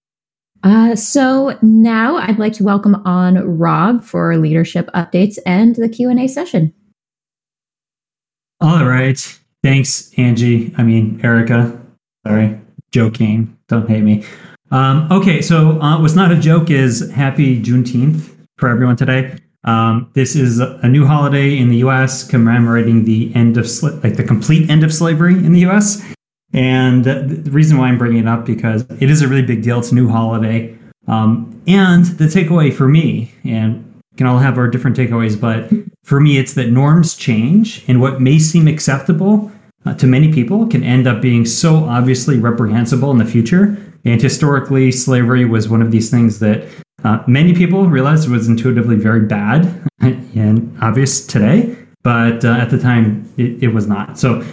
Uh, 0.63 0.95
so 0.95 1.57
now 1.61 2.17
I'd 2.17 2.39
like 2.39 2.53
to 2.53 2.63
welcome 2.63 2.95
on 3.05 3.35
Rob 3.57 4.03
for 4.03 4.37
leadership 4.37 4.89
updates 4.93 5.37
and 5.45 5.75
the 5.75 5.89
Q 5.89 6.09
and 6.09 6.19
A 6.19 6.27
session. 6.27 6.73
All 8.59 8.85
right. 8.85 9.39
Thanks, 9.63 10.11
Angie. 10.17 10.73
I 10.77 10.83
mean, 10.83 11.19
Erica. 11.23 11.79
Sorry, 12.25 12.59
joking. 12.91 13.57
Don't 13.67 13.89
hate 13.89 14.03
me. 14.03 14.23
Um, 14.69 15.07
okay, 15.11 15.41
so 15.41 15.79
uh, 15.81 16.01
what's 16.01 16.15
not 16.15 16.31
a 16.31 16.35
joke 16.35 16.69
is 16.69 17.09
happy 17.11 17.61
Juneteenth 17.61 18.35
for 18.57 18.69
everyone 18.69 18.95
today. 18.95 19.37
Um, 19.63 20.09
this 20.13 20.35
is 20.35 20.59
a 20.59 20.87
new 20.87 21.05
holiday 21.05 21.57
in 21.57 21.69
the 21.69 21.77
U.S. 21.77 22.27
commemorating 22.27 23.05
the 23.05 23.33
end 23.35 23.57
of 23.57 23.65
sli- 23.65 24.01
like 24.03 24.15
the 24.15 24.23
complete 24.23 24.69
end 24.69 24.83
of 24.83 24.93
slavery 24.93 25.33
in 25.33 25.53
the 25.53 25.61
U.S. 25.61 26.03
And 26.53 27.03
the 27.03 27.51
reason 27.51 27.77
why 27.77 27.87
I'm 27.87 27.97
bringing 27.97 28.19
it 28.19 28.27
up 28.27 28.45
because 28.45 28.85
it 28.99 29.09
is 29.09 29.21
a 29.21 29.27
really 29.27 29.41
big 29.41 29.63
deal. 29.63 29.79
It's 29.79 29.91
a 29.91 29.95
new 29.95 30.09
holiday, 30.09 30.77
um, 31.07 31.61
and 31.67 32.05
the 32.05 32.25
takeaway 32.25 32.73
for 32.73 32.87
me, 32.87 33.31
and 33.43 33.83
can 34.17 34.25
all 34.25 34.39
have 34.39 34.57
our 34.57 34.67
different 34.67 34.97
takeaways, 34.97 35.39
but 35.39 35.69
for 36.03 36.19
me, 36.19 36.37
it's 36.37 36.53
that 36.53 36.69
norms 36.69 37.15
change, 37.15 37.85
and 37.87 38.01
what 38.01 38.19
may 38.19 38.39
seem 38.39 38.67
acceptable 38.67 39.51
uh, 39.85 39.93
to 39.95 40.07
many 40.07 40.33
people 40.33 40.67
can 40.67 40.83
end 40.83 41.07
up 41.07 41.21
being 41.21 41.45
so 41.45 41.83
obviously 41.85 42.39
reprehensible 42.39 43.11
in 43.11 43.17
the 43.17 43.25
future. 43.25 43.77
And 44.07 44.21
historically, 44.21 44.89
slavery 44.93 45.43
was 45.43 45.67
one 45.67 45.81
of 45.81 45.91
these 45.91 46.09
things 46.09 46.39
that 46.39 46.63
uh, 47.03 47.21
many 47.27 47.53
people 47.53 47.87
realized 47.87 48.29
was 48.29 48.47
intuitively 48.47 48.95
very 48.95 49.19
bad 49.19 49.85
and 49.99 50.77
obvious 50.81 51.25
today, 51.25 51.75
but 52.03 52.45
uh, 52.45 52.53
at 52.53 52.69
the 52.69 52.79
time 52.79 53.29
it, 53.37 53.61
it 53.61 53.67
was 53.73 53.85
not. 53.85 54.17
So 54.17 54.45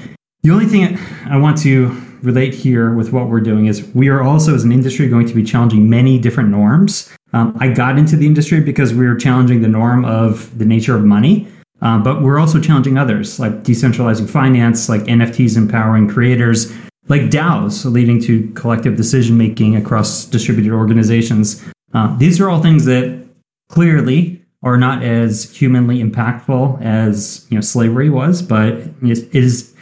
the 0.42 0.50
only 0.50 0.66
thing 0.66 0.98
I 1.26 1.36
want 1.36 1.56
to 1.58 1.88
relate 2.22 2.52
here 2.52 2.92
with 2.94 3.12
what 3.12 3.28
we're 3.28 3.40
doing 3.40 3.66
is 3.66 3.86
we 3.94 4.08
are 4.08 4.22
also, 4.22 4.56
as 4.56 4.64
an 4.64 4.72
industry, 4.72 5.08
going 5.08 5.28
to 5.28 5.34
be 5.34 5.44
challenging 5.44 5.88
many 5.88 6.18
different 6.18 6.48
norms. 6.48 7.14
Um, 7.32 7.56
I 7.60 7.68
got 7.68 7.96
into 7.96 8.16
the 8.16 8.26
industry 8.26 8.60
because 8.60 8.92
we 8.92 9.06
were 9.06 9.14
challenging 9.14 9.62
the 9.62 9.68
norm 9.68 10.04
of 10.04 10.58
the 10.58 10.64
nature 10.64 10.96
of 10.96 11.04
money. 11.04 11.46
Uh, 11.80 11.98
but 11.98 12.22
we're 12.22 12.40
also 12.40 12.60
challenging 12.60 12.98
others, 12.98 13.38
like 13.38 13.62
decentralizing 13.62 14.28
finance, 14.28 14.88
like 14.88 15.02
NFTs 15.02 15.56
empowering 15.56 16.08
creators, 16.08 16.72
like 17.08 17.22
DAOs 17.22 17.90
leading 17.90 18.20
to 18.22 18.50
collective 18.52 18.96
decision 18.96 19.36
making 19.36 19.76
across 19.76 20.24
distributed 20.24 20.72
organizations. 20.72 21.64
Uh, 21.92 22.16
these 22.18 22.40
are 22.40 22.48
all 22.48 22.62
things 22.62 22.84
that 22.86 23.24
clearly 23.68 24.42
are 24.62 24.78
not 24.78 25.02
as 25.02 25.50
humanly 25.54 26.02
impactful 26.02 26.80
as 26.82 27.46
you 27.50 27.56
know 27.56 27.60
slavery 27.60 28.08
was, 28.08 28.40
but 28.40 28.74
it 29.02 29.34
is 29.34 29.74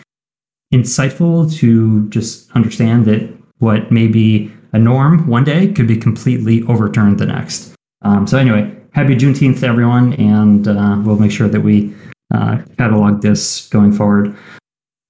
insightful 0.74 1.52
to 1.54 2.08
just 2.08 2.50
understand 2.52 3.04
that 3.04 3.32
what 3.58 3.92
may 3.92 4.08
be 4.08 4.52
a 4.72 4.78
norm 4.78 5.26
one 5.28 5.44
day 5.44 5.72
could 5.72 5.86
be 5.86 5.96
completely 5.96 6.62
overturned 6.64 7.18
the 7.18 7.26
next. 7.26 7.74
Um, 8.02 8.26
so 8.26 8.38
anyway, 8.38 8.74
happy 8.92 9.14
Juneteenth 9.14 9.60
to 9.60 9.66
everyone, 9.66 10.14
and 10.14 10.66
uh, 10.66 11.00
we'll 11.04 11.18
make 11.18 11.30
sure 11.30 11.48
that 11.48 11.60
we 11.60 11.94
uh, 12.34 12.58
catalog 12.78 13.22
this 13.22 13.68
going 13.68 13.92
forward. 13.92 14.36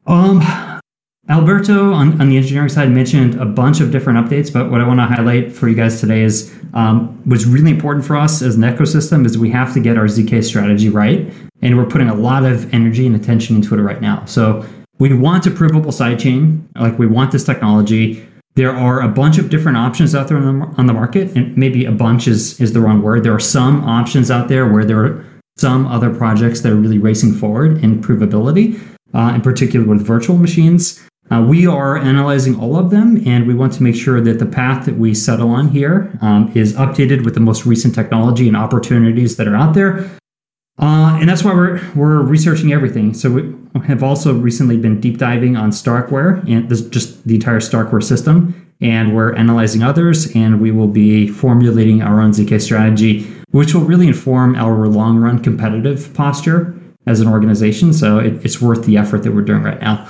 Um, 0.07 0.41
Alberto 1.29 1.93
on, 1.93 2.21
on 2.21 2.29
the 2.29 2.37
engineering 2.37 2.69
side 2.69 2.91
mentioned 2.91 3.41
a 3.41 3.45
bunch 3.45 3.81
of 3.81 3.93
different 3.93 4.19
updates, 4.19 4.53
but 4.53 4.71
what 4.71 4.81
I 4.81 4.87
want 4.87 4.99
to 4.99 5.07
highlight 5.07 5.53
for 5.53 5.69
you 5.69 5.77
guys 5.77 6.01
today 6.01 6.23
is 6.23 6.53
um, 6.75 7.21
what's 7.25 7.47
really 7.47 7.71
important 7.71 8.05
for 8.05 8.17
us 8.17 8.43
as 8.43 8.57
an 8.57 8.63
ecosystem 8.63 9.25
is 9.25 9.39
we 9.39 9.51
have 9.51 9.73
to 9.75 9.81
get 9.81 9.97
our 9.97 10.07
ZK 10.07 10.43
strategy 10.43 10.89
right, 10.89 11.33
and 11.63 11.79
we're 11.79 11.87
putting 11.87 12.09
a 12.09 12.15
lot 12.15 12.45
of 12.45 12.73
energy 12.75 13.07
and 13.07 13.15
attention 13.15 13.57
into 13.57 13.75
it 13.75 13.81
right 13.81 14.01
now. 14.01 14.25
So 14.25 14.67
we 14.99 15.15
want 15.15 15.47
a 15.47 15.51
provable 15.51 15.93
sidechain, 15.93 16.65
like 16.79 16.99
we 16.99 17.07
want 17.07 17.31
this 17.31 17.45
technology 17.45 18.27
there 18.55 18.75
are 18.75 19.01
a 19.01 19.09
bunch 19.09 19.39
of 19.39 19.49
different 19.49 19.79
options 19.79 20.15
out 20.15 20.29
there 20.29 20.37
on 20.37 20.61
the, 20.61 20.67
on 20.77 20.87
the 20.87 20.93
market, 20.93 21.35
and 21.35 21.57
maybe 21.57 21.87
a 21.87 21.93
bunch 21.93 22.29
is, 22.29 22.61
is 22.61 22.75
the 22.75 22.81
wrong 22.81 23.01
word. 23.01 23.25
There 23.25 23.35
are 23.35 23.41
some 23.41 23.83
options 23.85 24.31
out 24.31 24.49
there 24.49 24.67
where 24.67 24.85
there 24.85 25.03
are 25.03 25.25
some 25.57 25.87
other 25.87 26.15
projects 26.15 26.61
that 26.61 26.73
are 26.73 26.77
really 26.77 26.99
racing 26.99 27.33
forward 27.33 27.83
in 27.83 28.03
provability, 28.03 28.79
uh, 29.15 29.33
in 29.35 29.41
particular 29.41 29.87
with 29.87 30.05
virtual 30.07 30.37
machines. 30.37 31.01
Uh, 31.33 31.41
we 31.41 31.67
are 31.67 31.97
analyzing 31.97 32.61
all 32.61 32.77
of 32.77 32.91
them, 32.91 33.27
and 33.27 33.47
we 33.47 33.55
want 33.55 33.73
to 33.73 33.83
make 33.83 33.95
sure 33.95 34.21
that 34.21 34.39
the 34.39 34.45
path 34.45 34.85
that 34.85 34.99
we 34.99 35.15
settle 35.15 35.49
on 35.49 35.71
here 35.71 36.13
um, 36.21 36.53
is 36.55 36.75
updated 36.75 37.25
with 37.25 37.33
the 37.33 37.41
most 37.41 37.65
recent 37.65 37.95
technology 37.95 38.49
and 38.49 38.57
opportunities 38.57 39.37
that 39.37 39.49
are 39.49 39.57
out 39.57 39.73
there. 39.73 40.11
Uh, 40.79 41.17
and 41.19 41.31
that's 41.31 41.43
why 41.43 41.55
we're 41.55 41.81
we're 41.95 42.21
researching 42.21 42.71
everything. 42.71 43.15
So 43.15 43.31
we 43.31 43.55
have 43.87 44.03
also 44.03 44.35
recently 44.35 44.77
been 44.77 45.01
deep 45.01 45.17
diving 45.17 45.57
on 45.57 45.71
Starkware 45.71 46.47
and 46.47 46.69
this 46.69 46.83
just 46.83 47.27
the 47.27 47.37
entire 47.37 47.61
Starkware 47.61 48.03
system, 48.03 48.71
and 48.83 49.15
we're 49.15 49.35
analyzing 49.35 49.83
others, 49.83 50.35
and 50.37 50.61
we 50.61 50.71
will 50.71 50.89
be 50.89 51.29
formulating 51.29 52.03
our 52.03 52.21
own 52.21 52.33
zk 52.33 52.61
strategy, 52.61 53.23
which 53.53 53.75
will 53.75 53.83
really 53.83 54.09
inform 54.09 54.55
our 54.55 54.87
long 54.87 55.17
run 55.17 55.39
competitive 55.39 56.13
posture 56.13 56.75
as 57.07 57.21
an 57.21 57.29
organization. 57.29 57.95
So 57.95 58.19
it, 58.19 58.45
it's 58.45 58.61
worth 58.61 58.85
the 58.85 58.99
effort 58.99 59.23
that 59.23 59.33
we're 59.33 59.43
doing 59.43 59.63
right 59.63 59.81
now. 59.81 60.07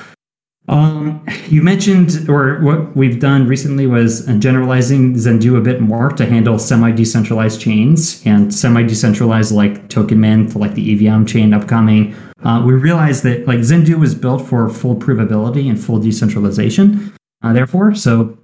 Um, 0.68 1.26
you 1.48 1.62
mentioned, 1.62 2.28
or 2.28 2.60
what 2.60 2.96
we've 2.96 3.18
done 3.18 3.46
recently 3.48 3.86
was 3.86 4.26
generalizing 4.38 5.14
Zendoo 5.14 5.58
a 5.58 5.60
bit 5.60 5.80
more 5.80 6.10
to 6.10 6.24
handle 6.24 6.58
semi-decentralized 6.58 7.60
chains 7.60 8.22
and 8.24 8.54
semi-decentralized 8.54 9.52
like 9.52 9.88
token 9.88 10.20
mint, 10.20 10.54
like 10.54 10.74
the 10.74 10.92
EVM 11.08 11.24
chain 11.26 11.52
upcoming. 11.52 12.14
Uh, 12.44 12.62
we 12.64 12.74
realized 12.74 13.22
that 13.24 13.46
like 13.46 13.60
Zendoo 13.60 13.98
was 13.98 14.14
built 14.14 14.46
for 14.46 14.68
full 14.68 14.96
provability 14.96 15.68
and 15.68 15.82
full 15.82 15.98
decentralization. 15.98 17.12
Uh, 17.42 17.52
therefore, 17.52 17.94
so 17.94 18.38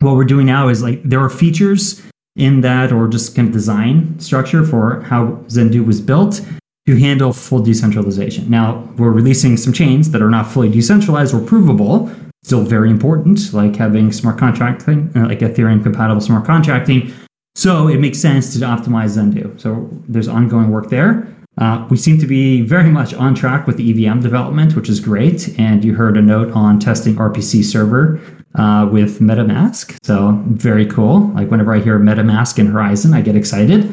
what 0.00 0.16
we're 0.16 0.24
doing 0.24 0.46
now 0.46 0.68
is 0.68 0.82
like 0.82 1.02
there 1.04 1.20
are 1.20 1.30
features 1.30 2.02
in 2.34 2.60
that 2.62 2.92
or 2.92 3.06
just 3.08 3.36
kind 3.36 3.48
of 3.48 3.54
design 3.54 4.18
structure 4.18 4.64
for 4.64 5.02
how 5.02 5.26
Zendoo 5.46 5.86
was 5.86 6.00
built 6.00 6.40
to 6.86 6.96
handle 6.98 7.32
full 7.32 7.60
decentralization. 7.60 8.50
Now, 8.50 8.88
we're 8.96 9.10
releasing 9.10 9.56
some 9.56 9.72
chains 9.72 10.10
that 10.10 10.20
are 10.20 10.30
not 10.30 10.48
fully 10.48 10.68
decentralized 10.68 11.32
or 11.32 11.40
provable, 11.40 12.10
still 12.42 12.62
very 12.62 12.90
important, 12.90 13.52
like 13.52 13.76
having 13.76 14.10
smart 14.10 14.38
contracting, 14.38 15.12
uh, 15.14 15.26
like 15.28 15.38
Ethereum 15.40 15.82
compatible 15.82 16.20
smart 16.20 16.44
contracting. 16.44 17.12
So 17.54 17.86
it 17.86 18.00
makes 18.00 18.18
sense 18.18 18.52
to 18.54 18.60
optimize 18.60 19.16
Zendoo. 19.16 19.60
So 19.60 19.88
there's 20.08 20.28
ongoing 20.28 20.70
work 20.70 20.88
there. 20.88 21.28
Uh, 21.58 21.86
we 21.90 21.96
seem 21.98 22.18
to 22.18 22.26
be 22.26 22.62
very 22.62 22.90
much 22.98 23.14
on 23.14 23.34
track 23.34 23.66
with 23.66 23.76
the 23.76 23.90
EVM 23.90 24.20
development, 24.20 24.74
which 24.74 24.88
is 24.88 24.98
great. 24.98 25.56
And 25.58 25.84
you 25.84 25.94
heard 25.94 26.16
a 26.16 26.22
note 26.22 26.50
on 26.52 26.80
testing 26.80 27.14
RPC 27.14 27.62
server 27.62 28.20
uh, 28.56 28.88
with 28.90 29.20
MetaMask. 29.20 29.96
So 30.02 30.42
very 30.46 30.86
cool. 30.86 31.28
Like 31.28 31.50
whenever 31.50 31.74
I 31.74 31.80
hear 31.80 31.98
MetaMask 31.98 32.58
and 32.58 32.70
Horizen, 32.70 33.14
I 33.14 33.20
get 33.20 33.36
excited. 33.36 33.92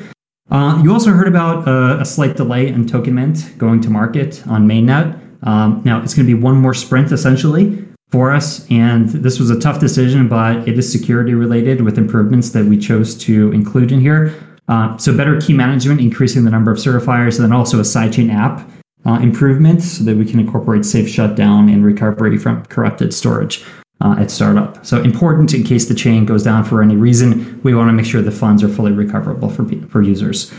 Uh, 0.52 0.82
you 0.84 0.92
also 0.92 1.12
heard 1.12 1.28
about 1.28 1.68
uh, 1.68 2.00
a 2.00 2.06
slight 2.06 2.36
delay 2.36 2.68
in 2.68 2.88
Token 2.88 3.16
Mint 3.16 3.58
going 3.58 3.82
to 3.82 3.90
market 3.90 4.46
on 4.48 4.68
mainnet. 4.68 5.20
Um, 5.46 5.82
now 5.86 6.02
it's 6.02 6.14
going 6.14 6.28
to 6.28 6.36
be 6.36 6.40
one 6.40 6.56
more 6.56 6.74
sprint 6.74 7.12
essentially 7.12 7.86
for 8.10 8.32
us, 8.32 8.70
and 8.72 9.10
this 9.10 9.40
was 9.40 9.52
a 9.52 9.60
tough 9.60 9.80
decision, 9.80 10.28
but 10.28 10.68
it 10.68 10.78
is 10.80 10.92
security 10.92 11.36
related 11.36 11.82
with 11.82 11.98
improvements 11.98 12.50
that 12.52 12.66
we 12.66 12.78
chose 12.78 13.16
to 13.20 13.52
include 13.52 13.92
in 13.92 14.00
here. 14.00 14.34
Uh, 14.68 14.98
so 14.98 15.16
better 15.16 15.40
key 15.40 15.54
management, 15.54 16.02
increasing 16.02 16.46
the 16.46 16.52
number 16.52 16.72
of 16.72 16.80
certifiers, 16.80 17.36
and 17.36 17.46
then 17.46 17.54
also 17.54 17.78
a 17.78 17.84
sidechain 17.84 18.34
app 18.34 18.68
uh, 19.06 19.20
improvement 19.22 19.82
so 19.82 20.04
that 20.04 20.18
we 20.18 20.26
can 20.26 20.40
incorporate 20.40 20.84
safe 20.84 21.08
shutdown 21.08 21.70
and 21.70 21.86
recovery 21.86 22.38
from 22.38 22.66
corrupted 22.66 23.14
storage 23.14 23.64
uh, 24.02 24.16
at 24.20 24.32
startup. 24.32 24.86
So 24.86 25.02
important 25.02 25.54
in 25.54 25.64
case 25.64 25.88
the 25.88 25.96
chain 25.96 26.26
goes 26.26 26.44
down 26.44 26.64
for 26.64 26.82
any 26.82 26.96
reason. 26.96 27.62
We 27.64 27.74
want 27.74 27.90
to 27.90 27.94
make 27.94 28.06
sure 28.06 28.22
the 28.22 28.32
funds 28.32 28.64
are 28.64 28.70
fully 28.70 28.92
recoverable 28.92 29.50
for 29.50 29.66
for 29.90 30.02
users. 30.02 30.52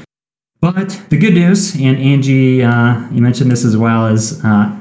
But 0.60 1.00
the 1.08 1.16
good 1.16 1.34
news, 1.34 1.74
and 1.74 1.96
Angie, 1.96 2.62
uh, 2.62 3.08
you 3.10 3.22
mentioned 3.22 3.50
this 3.50 3.64
as 3.64 3.76
well, 3.78 4.06
is 4.06 4.44
uh, 4.44 4.76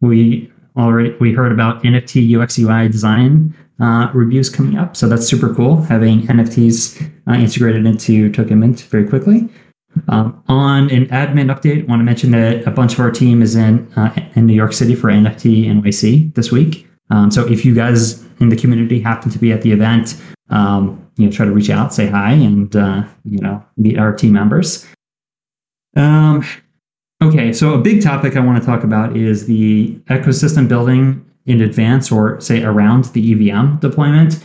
we 0.00 0.50
already 0.76 1.16
we 1.20 1.32
heard 1.32 1.52
about 1.52 1.84
NFT 1.84 2.36
UX 2.36 2.58
UI 2.58 2.88
design 2.88 3.54
uh, 3.80 4.10
reviews 4.12 4.50
coming 4.50 4.76
up. 4.76 4.96
So 4.96 5.08
that's 5.08 5.26
super 5.26 5.54
cool 5.54 5.82
having 5.82 6.22
NFTs 6.22 7.12
uh, 7.28 7.34
integrated 7.34 7.86
into 7.86 8.32
Token 8.32 8.58
Mint 8.58 8.80
very 8.82 9.06
quickly. 9.08 9.48
Um, 10.08 10.42
on 10.48 10.90
an 10.90 11.06
admin 11.06 11.54
update, 11.54 11.84
I 11.84 11.86
want 11.86 12.00
to 12.00 12.04
mention 12.04 12.32
that 12.32 12.66
a 12.66 12.72
bunch 12.72 12.94
of 12.94 13.00
our 13.00 13.12
team 13.12 13.42
is 13.42 13.54
in 13.54 13.92
uh, 13.94 14.12
in 14.34 14.46
New 14.46 14.54
York 14.54 14.72
City 14.72 14.96
for 14.96 15.08
NFT 15.08 15.66
NYC 15.66 16.34
this 16.34 16.50
week. 16.50 16.88
Um, 17.10 17.30
so 17.30 17.46
if 17.46 17.64
you 17.64 17.74
guys 17.74 18.24
in 18.40 18.48
the 18.48 18.56
community 18.56 19.00
happen 19.00 19.30
to 19.30 19.38
be 19.38 19.52
at 19.52 19.62
the 19.62 19.72
event, 19.72 20.20
um, 20.50 21.00
you 21.16 21.26
know, 21.26 21.32
try 21.32 21.46
to 21.46 21.52
reach 21.52 21.70
out, 21.70 21.94
say 21.94 22.06
hi, 22.06 22.32
and 22.32 22.74
uh, 22.74 23.04
you 23.24 23.38
know, 23.38 23.64
meet 23.76 23.98
our 23.98 24.12
team 24.12 24.32
members. 24.32 24.86
Um, 25.96 26.44
okay, 27.22 27.52
so 27.52 27.74
a 27.74 27.78
big 27.78 28.02
topic 28.02 28.36
I 28.36 28.40
want 28.40 28.60
to 28.60 28.66
talk 28.66 28.82
about 28.82 29.16
is 29.16 29.46
the 29.46 29.96
ecosystem 30.06 30.68
building 30.68 31.24
in 31.46 31.60
advance, 31.60 32.10
or 32.10 32.40
say 32.40 32.62
around 32.62 33.04
the 33.06 33.32
EVM 33.32 33.76
deployment. 33.76 34.42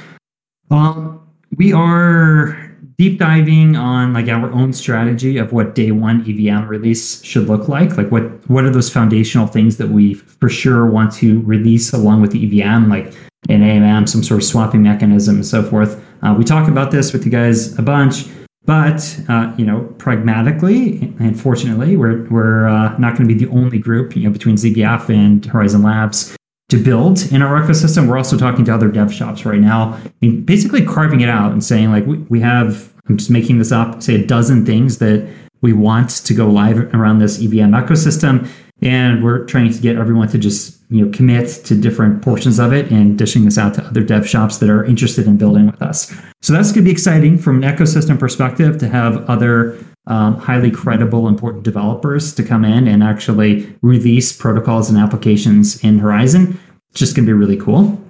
Um, 0.70 1.22
we 1.56 1.74
are 1.74 2.69
deep 3.00 3.18
diving 3.18 3.78
on 3.78 4.12
like 4.12 4.28
our 4.28 4.52
own 4.52 4.74
strategy 4.74 5.38
of 5.38 5.54
what 5.54 5.74
day 5.74 5.90
one 5.90 6.20
EVM 6.30 6.68
release 6.68 7.24
should 7.24 7.48
look 7.48 7.70
like. 7.70 7.98
Like 7.98 8.12
what 8.12 8.24
what 8.50 8.66
are 8.66 8.70
those 8.70 8.90
foundational 8.90 9.48
things 9.48 9.78
that 9.78 9.88
we 9.88 10.16
for 10.16 10.50
sure 10.50 10.86
want 10.86 11.14
to 11.14 11.42
release 11.44 11.94
along 11.94 12.22
with 12.22 12.32
the 12.32 12.46
EVM, 12.46 12.90
like 12.90 13.06
an 13.48 13.62
AMM, 13.62 14.08
some 14.08 14.22
sort 14.22 14.42
of 14.42 14.46
swapping 14.46 14.84
mechanism, 14.84 15.36
and 15.36 15.46
so 15.46 15.64
forth. 15.64 16.06
Uh, 16.22 16.36
we 16.38 16.44
talk 16.44 16.68
about 16.68 16.92
this 16.92 17.14
with 17.14 17.24
you 17.24 17.32
guys 17.32 17.80
a 17.80 17.82
bunch, 17.82 18.26
but 18.66 19.18
uh, 19.30 19.54
you 19.58 19.66
know, 19.66 19.82
pragmatically 19.98 21.16
and 21.20 21.40
fortunately, 21.40 21.96
we're 21.96 22.28
we're 22.30 22.68
uh, 22.68 22.98
not 22.98 23.16
going 23.18 23.30
to 23.30 23.34
be 23.34 23.46
the 23.46 23.50
only 23.52 23.80
group, 23.80 24.14
you 24.14 24.24
know, 24.24 24.30
between 24.30 24.58
ZBF 24.58 25.08
and 25.10 25.44
Horizen 25.44 25.86
Labs 25.86 26.36
to 26.70 26.82
build 26.82 27.32
in 27.32 27.42
our 27.42 27.62
ecosystem. 27.62 28.08
We're 28.08 28.18
also 28.18 28.38
talking 28.38 28.64
to 28.66 28.74
other 28.74 28.90
dev 28.90 29.14
shops 29.14 29.46
right 29.46 29.60
now, 29.60 30.00
basically 30.46 30.86
carving 30.86 31.22
it 31.22 31.30
out 31.30 31.52
and 31.52 31.64
saying 31.64 31.92
like 31.92 32.06
we, 32.06 32.18
we 32.30 32.40
have. 32.42 32.94
I'm 33.08 33.18
just 33.18 33.32
making 33.32 33.58
this 33.58 33.72
up. 33.72 34.04
Say 34.04 34.16
a 34.16 34.26
dozen 34.26 34.68
things 34.68 35.00
that 35.00 35.28
we 35.62 35.74
want 35.74 36.12
to 36.12 36.34
go 36.34 36.48
live 36.48 36.94
around 36.94 37.18
this 37.18 37.40
EVM 37.40 37.74
ecosystem, 37.74 38.48
and 38.84 39.24
we're 39.24 39.46
trying 39.46 39.74
to 39.74 39.82
get 39.82 39.98
everyone 39.98 40.28
to 40.30 40.38
just 40.38 40.80
you 40.90 41.04
know 41.04 41.12
commit 41.12 41.50
to 41.66 41.76
different 41.76 42.22
portions 42.22 42.60
of 42.60 42.72
it 42.72 42.92
and 42.92 43.18
dishing 43.18 43.46
this 43.46 43.58
out 43.58 43.74
to 43.74 43.84
other 43.84 44.04
dev 44.04 44.30
shops 44.30 44.58
that 44.58 44.70
are 44.70 44.86
interested 44.86 45.26
in 45.26 45.38
building 45.38 45.66
with 45.66 45.82
us. 45.82 46.16
So 46.42 46.54
that's 46.54 46.72
going 46.72 46.86
to 46.86 46.90
be 46.90 46.92
exciting 46.92 47.40
from 47.40 47.64
an 47.64 47.76
ecosystem 47.76 48.20
perspective 48.20 48.78
to 48.78 48.88
have 48.88 49.28
other 49.28 49.84
um, 50.10 50.38
highly 50.38 50.72
credible, 50.72 51.28
important 51.28 51.64
developers 51.64 52.34
to 52.34 52.44
come 52.44 52.66
in 52.66 52.88
and 52.88 53.04
actually 53.04 53.74
release 53.82 54.36
protocols 54.36 54.90
and 54.90 55.00
applications 55.00 55.82
in 55.84 56.00
Horizen. 56.00 56.58
It's 56.90 57.00
just 57.00 57.16
going 57.16 57.26
to 57.26 57.30
be 57.30 57.34
really 57.34 57.58
cool. 57.58 58.02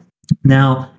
Now, 0.44 0.92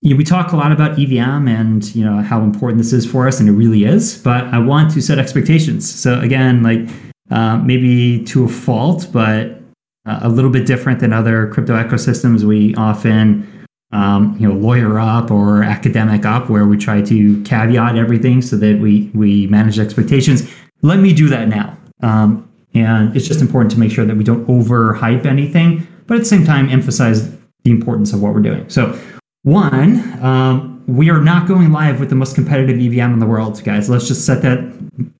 you 0.00 0.10
know, 0.10 0.16
we 0.16 0.22
talk 0.22 0.52
a 0.52 0.56
lot 0.56 0.70
about 0.70 0.92
EVM 0.98 1.48
and 1.48 1.92
you 1.94 2.04
know 2.04 2.22
how 2.22 2.42
important 2.42 2.78
this 2.78 2.92
is 2.92 3.04
for 3.04 3.26
us, 3.26 3.40
and 3.40 3.48
it 3.48 3.52
really 3.52 3.84
is. 3.84 4.16
But 4.22 4.44
I 4.44 4.58
want 4.60 4.92
to 4.92 5.02
set 5.02 5.18
expectations. 5.18 5.92
So 5.92 6.20
again, 6.20 6.62
like 6.62 6.88
uh, 7.30 7.58
maybe 7.58 8.24
to 8.26 8.44
a 8.44 8.48
fault, 8.48 9.08
but 9.12 9.60
uh, 10.06 10.20
a 10.22 10.28
little 10.28 10.52
bit 10.52 10.66
different 10.66 11.00
than 11.00 11.12
other 11.12 11.48
crypto 11.48 11.74
ecosystems. 11.74 12.44
We 12.44 12.76
often 12.76 13.57
um, 13.92 14.36
you 14.38 14.46
know, 14.46 14.54
lawyer 14.54 14.98
up 14.98 15.30
or 15.30 15.62
academic 15.62 16.26
up, 16.26 16.50
where 16.50 16.66
we 16.66 16.76
try 16.76 17.00
to 17.02 17.42
caveat 17.42 17.96
everything 17.96 18.42
so 18.42 18.56
that 18.56 18.78
we 18.80 19.10
we 19.14 19.46
manage 19.46 19.78
expectations. 19.78 20.50
Let 20.82 20.98
me 20.98 21.12
do 21.14 21.28
that 21.28 21.48
now, 21.48 21.76
um, 22.02 22.48
and 22.74 23.16
it's 23.16 23.26
just 23.26 23.40
important 23.40 23.72
to 23.72 23.78
make 23.78 23.90
sure 23.90 24.04
that 24.04 24.16
we 24.16 24.24
don't 24.24 24.46
overhype 24.46 25.24
anything, 25.24 25.86
but 26.06 26.14
at 26.16 26.20
the 26.20 26.26
same 26.26 26.44
time 26.44 26.68
emphasize 26.68 27.30
the 27.64 27.70
importance 27.70 28.12
of 28.12 28.22
what 28.22 28.34
we're 28.34 28.42
doing. 28.42 28.68
So, 28.68 28.98
one, 29.42 30.22
um, 30.22 30.82
we 30.86 31.10
are 31.10 31.20
not 31.20 31.46
going 31.46 31.72
live 31.72 32.00
with 32.00 32.08
the 32.08 32.14
most 32.14 32.34
competitive 32.34 32.76
EVM 32.76 33.12
in 33.12 33.18
the 33.18 33.26
world, 33.26 33.62
guys. 33.64 33.88
Let's 33.88 34.08
just 34.08 34.24
set 34.24 34.42
that 34.42 34.58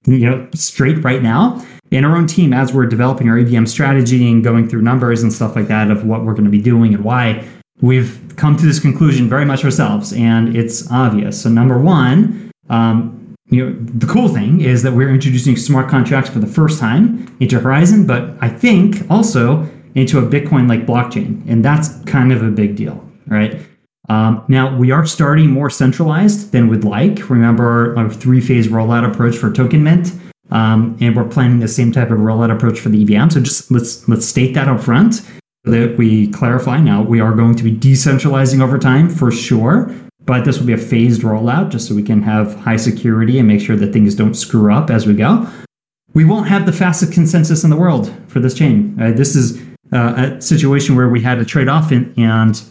you 0.06 0.28
know 0.28 0.48
straight 0.54 1.02
right 1.02 1.22
now. 1.22 1.64
In 1.90 2.04
our 2.04 2.14
own 2.16 2.26
team, 2.26 2.52
as 2.52 2.74
we're 2.74 2.84
developing 2.84 3.30
our 3.30 3.38
EVM 3.38 3.64
strategy 3.64 4.30
and 4.30 4.44
going 4.44 4.68
through 4.68 4.82
numbers 4.82 5.22
and 5.22 5.32
stuff 5.32 5.56
like 5.56 5.68
that 5.68 5.90
of 5.90 6.04
what 6.04 6.22
we're 6.22 6.34
going 6.34 6.44
to 6.44 6.50
be 6.50 6.60
doing 6.60 6.92
and 6.92 7.02
why, 7.02 7.48
we've 7.80 8.20
come 8.36 8.56
to 8.56 8.66
this 8.66 8.80
conclusion 8.80 9.28
very 9.28 9.44
much 9.44 9.64
ourselves, 9.64 10.12
and 10.12 10.56
it's 10.56 10.90
obvious. 10.90 11.42
So, 11.42 11.48
number 11.48 11.78
one, 11.78 12.50
um, 12.70 13.34
you 13.50 13.64
know, 13.64 13.76
the 13.80 14.06
cool 14.06 14.28
thing 14.28 14.60
is 14.60 14.82
that 14.82 14.92
we're 14.92 15.10
introducing 15.10 15.56
smart 15.56 15.88
contracts 15.88 16.30
for 16.30 16.38
the 16.38 16.46
first 16.46 16.78
time 16.78 17.34
into 17.40 17.58
Horizen, 17.58 18.06
but 18.06 18.36
I 18.40 18.48
think 18.48 19.10
also 19.10 19.68
into 19.94 20.18
a 20.18 20.22
Bitcoin 20.22 20.68
like 20.68 20.86
blockchain, 20.86 21.48
and 21.48 21.64
that's 21.64 22.02
kind 22.04 22.32
of 22.32 22.42
a 22.42 22.50
big 22.50 22.76
deal, 22.76 23.02
right? 23.26 23.60
Um, 24.08 24.44
now 24.48 24.74
we 24.74 24.90
are 24.90 25.04
starting 25.04 25.50
more 25.50 25.68
centralized 25.68 26.52
than 26.52 26.68
we'd 26.68 26.84
like. 26.84 27.28
Remember 27.28 27.96
our 27.98 28.08
three-phase 28.08 28.68
rollout 28.68 29.10
approach 29.10 29.36
for 29.36 29.52
Token 29.52 29.82
Mint, 29.82 30.12
um, 30.50 30.96
and 31.00 31.14
we're 31.14 31.28
planning 31.28 31.60
the 31.60 31.68
same 31.68 31.92
type 31.92 32.10
of 32.10 32.18
rollout 32.18 32.54
approach 32.54 32.80
for 32.80 32.88
the 32.88 33.02
EVM. 33.02 33.30
So 33.30 33.40
just 33.40 33.70
let's 33.70 34.08
let's 34.08 34.26
state 34.26 34.54
that 34.54 34.68
up 34.68 34.80
front 34.80 35.22
that 35.64 35.96
we 35.98 36.28
clarify 36.28 36.80
now. 36.80 37.02
We 37.02 37.20
are 37.20 37.32
going 37.32 37.54
to 37.56 37.64
be 37.64 37.72
decentralizing 37.72 38.62
over 38.62 38.78
time 38.78 39.08
for 39.08 39.30
sure, 39.30 39.94
but 40.24 40.44
this 40.44 40.58
will 40.58 40.66
be 40.66 40.72
a 40.72 40.78
phased 40.78 41.22
rollout 41.22 41.70
just 41.70 41.88
so 41.88 41.94
we 41.94 42.02
can 42.02 42.22
have 42.22 42.54
high 42.56 42.76
security 42.76 43.38
and 43.38 43.48
make 43.48 43.60
sure 43.60 43.76
that 43.76 43.92
things 43.92 44.14
don't 44.14 44.34
screw 44.34 44.72
up 44.72 44.90
as 44.90 45.06
we 45.06 45.14
go. 45.14 45.48
We 46.14 46.24
won't 46.24 46.48
have 46.48 46.66
the 46.66 46.72
fastest 46.72 47.12
consensus 47.12 47.64
in 47.64 47.70
the 47.70 47.76
world 47.76 48.12
for 48.28 48.40
this 48.40 48.54
chain. 48.54 48.96
Uh, 49.00 49.12
this 49.12 49.36
is 49.36 49.60
uh, 49.92 50.36
a 50.36 50.40
situation 50.40 50.96
where 50.96 51.08
we 51.08 51.20
had 51.20 51.38
a 51.38 51.44
trade 51.44 51.68
off 51.68 51.90
and 51.90 52.62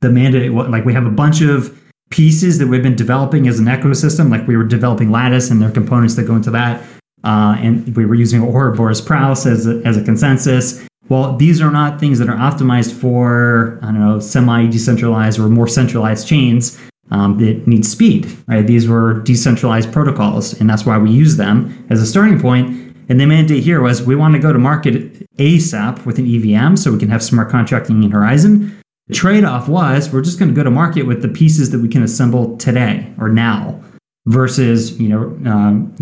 the 0.00 0.10
mandate, 0.10 0.50
like 0.52 0.84
we 0.84 0.92
have 0.92 1.06
a 1.06 1.10
bunch 1.10 1.42
of 1.42 1.78
pieces 2.10 2.58
that 2.58 2.66
we've 2.66 2.82
been 2.82 2.96
developing 2.96 3.48
as 3.48 3.58
an 3.58 3.66
ecosystem, 3.66 4.30
like 4.30 4.46
we 4.46 4.56
were 4.56 4.64
developing 4.64 5.10
Latus 5.10 5.50
and 5.50 5.62
their 5.62 5.70
components 5.70 6.16
that 6.16 6.24
go 6.24 6.36
into 6.36 6.50
that. 6.50 6.82
Uh, 7.24 7.56
and 7.58 7.96
we 7.96 8.04
were 8.04 8.16
using 8.16 8.42
Ouroboros 8.42 9.00
Praos 9.00 9.46
as 9.46 9.66
a, 9.66 9.80
as 9.84 9.96
a 9.96 10.02
consensus 10.02 10.86
well, 11.08 11.36
these 11.36 11.60
are 11.60 11.70
not 11.70 12.00
things 12.00 12.18
that 12.18 12.28
are 12.28 12.36
optimized 12.36 12.92
for, 12.92 13.78
I 13.82 13.86
don't 13.86 14.00
know, 14.00 14.20
semi 14.20 14.66
decentralized 14.66 15.38
or 15.38 15.48
more 15.48 15.68
centralized 15.68 16.26
chains 16.26 16.78
um, 17.10 17.38
that 17.38 17.66
need 17.66 17.84
speed, 17.84 18.26
right? 18.46 18.66
These 18.66 18.88
were 18.88 19.20
decentralized 19.20 19.92
protocols, 19.92 20.58
and 20.58 20.70
that's 20.70 20.86
why 20.86 20.98
we 20.98 21.10
use 21.10 21.36
them 21.36 21.86
as 21.90 22.00
a 22.00 22.06
starting 22.06 22.40
point. 22.40 22.96
And 23.08 23.20
the 23.20 23.26
mandate 23.26 23.62
here 23.62 23.80
was 23.80 24.02
we 24.02 24.16
want 24.16 24.34
to 24.34 24.40
go 24.40 24.52
to 24.52 24.58
market 24.58 25.28
ASAP 25.36 26.06
with 26.06 26.18
an 26.18 26.26
EVM 26.26 26.76
so 26.76 26.92
we 26.92 26.98
can 26.98 27.10
have 27.10 27.22
smart 27.22 27.50
contracting 27.50 28.02
in 28.02 28.10
Horizen. 28.10 28.74
The 29.08 29.14
trade 29.14 29.44
off 29.44 29.68
was 29.68 30.12
we're 30.12 30.22
just 30.22 30.38
going 30.38 30.50
to 30.50 30.54
go 30.54 30.62
to 30.62 30.70
market 30.70 31.02
with 31.02 31.20
the 31.20 31.28
pieces 31.28 31.70
that 31.70 31.80
we 31.80 31.88
can 31.88 32.02
assemble 32.02 32.56
today 32.56 33.12
or 33.18 33.28
now 33.28 33.82
versus, 34.26 34.98
you 35.00 35.08
know, 35.08 35.50
um, 35.50 35.94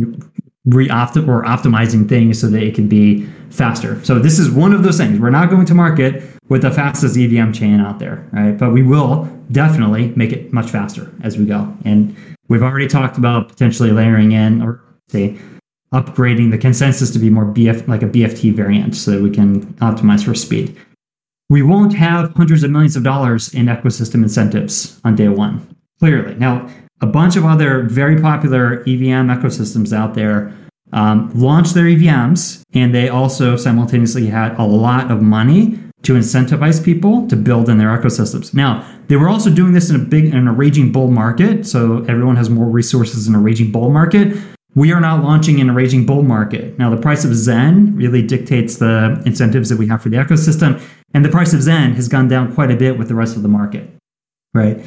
re-optim 0.66 1.27
or 1.27 1.42
optimizing 1.44 2.09
things 2.09 2.40
so 2.40 2.49
that 2.49 2.62
it 2.62 2.75
can 2.75 2.87
be 2.88 3.27
faster. 3.51 4.03
So 4.05 4.18
this 4.18 4.38
is 4.38 4.51
one 4.51 4.73
of 4.73 4.83
those 4.83 4.99
things. 4.99 5.18
We're 5.18 5.31
not 5.31 5.51
going 5.51 5.66
to 5.66 5.75
market 5.75 6.23
with 6.49 6.62
the 6.62 6.70
fastest 6.70 7.16
EVM 7.16 7.53
chain 7.53 7.81
out 7.81 7.99
there, 7.99 8.29
right? 8.33 8.57
But 8.57 8.73
we 8.73 8.83
will 8.83 9.25
definitely 9.53 10.12
make 10.16 10.33
it 10.33 10.53
much 10.53 10.70
faster 10.70 11.12
as 11.23 11.38
we 11.38 11.46
go. 11.46 11.73
And 11.85 12.14
we've 12.49 12.62
already 12.62 12.88
talked 12.88 13.16
about 13.16 13.49
potentially 13.49 13.90
layering 13.90 14.33
in 14.33 14.61
or 14.61 14.83
say 15.09 15.38
upgrading 15.92 16.51
the 16.51 16.59
consensus 16.59 17.11
to 17.11 17.18
be 17.18 17.31
more 17.31 17.46
BF 17.46 17.88
like 17.88 18.03
a 18.03 18.07
BFT 18.07 18.53
variant 18.53 18.94
so 18.94 19.12
that 19.12 19.23
we 19.23 19.31
can 19.31 19.66
optimize 19.75 20.25
for 20.25 20.35
speed. 20.35 20.77
We 21.49 21.62
won't 21.62 21.94
have 21.94 22.33
hundreds 22.35 22.62
of 22.62 22.70
millions 22.70 22.94
of 22.94 23.03
dollars 23.03 23.53
in 23.53 23.66
ecosystem 23.66 24.23
incentives 24.23 25.01
on 25.05 25.16
day 25.16 25.29
one. 25.29 25.66
Clearly. 25.99 26.35
Now, 26.37 26.68
a 27.01 27.07
bunch 27.07 27.37
of 27.37 27.45
other 27.45 27.83
very 27.85 28.21
popular 28.21 28.81
EVM 28.83 29.29
ecosystems 29.31 29.93
out 29.93 30.15
there 30.15 30.53
um, 30.93 31.31
launched 31.35 31.75
their 31.75 31.85
EVMs, 31.85 32.63
and 32.75 32.95
they 32.95 33.09
also 33.09 33.57
simultaneously 33.57 34.27
had 34.27 34.59
a 34.59 34.65
lot 34.65 35.11
of 35.11 35.23
money 35.23 35.79
to 36.03 36.15
incentivize 36.15 36.83
people 36.83 37.29
to 37.29 37.37
build 37.37 37.69
in 37.69 37.79
their 37.79 37.89
ecosystems. 37.89 38.55
Now, 38.55 38.87
they 39.09 39.17
were 39.17 39.29
also 39.29 39.51
doing 39.51 39.73
this 39.73 39.91
in 39.91 39.97
a 39.97 39.99
big 39.99 40.35
in 40.35 40.49
a 40.49 40.53
raging 40.53 40.93
bull 40.93 41.11
market, 41.11 41.67
so 41.67 41.99
everyone 42.09 42.37
has 42.37 42.49
more 42.49 42.67
resources 42.67 43.29
in 43.29 43.35
a 43.35 43.39
raging 43.39 43.71
bull 43.71 43.91
market. 43.91 44.37
We 44.75 44.93
are 44.93 45.01
not 45.01 45.23
launching 45.23 45.59
in 45.59 45.69
a 45.69 45.73
raging 45.73 46.07
bull 46.07 46.23
market. 46.23 46.79
Now, 46.79 46.91
the 46.91 47.01
price 47.01 47.25
of 47.25 47.35
Zen 47.35 47.97
really 47.97 48.23
dictates 48.23 48.77
the 48.77 49.21
incentives 49.27 49.69
that 49.69 49.79
we 49.79 49.89
have 49.89 50.03
for 50.03 50.09
the 50.09 50.17
ecosystem, 50.17 50.81
and 51.13 51.25
the 51.25 51.29
price 51.29 51.53
of 51.53 51.63
Zen 51.63 51.95
has 51.95 52.09
gone 52.09 52.29
down 52.29 52.55
quite 52.55 52.71
a 52.71 52.77
bit 52.77 52.99
with 52.99 53.09
the 53.09 53.15
rest 53.15 53.37
of 53.37 53.43
the 53.43 53.49
market. 53.49 53.91
Right? 54.55 54.85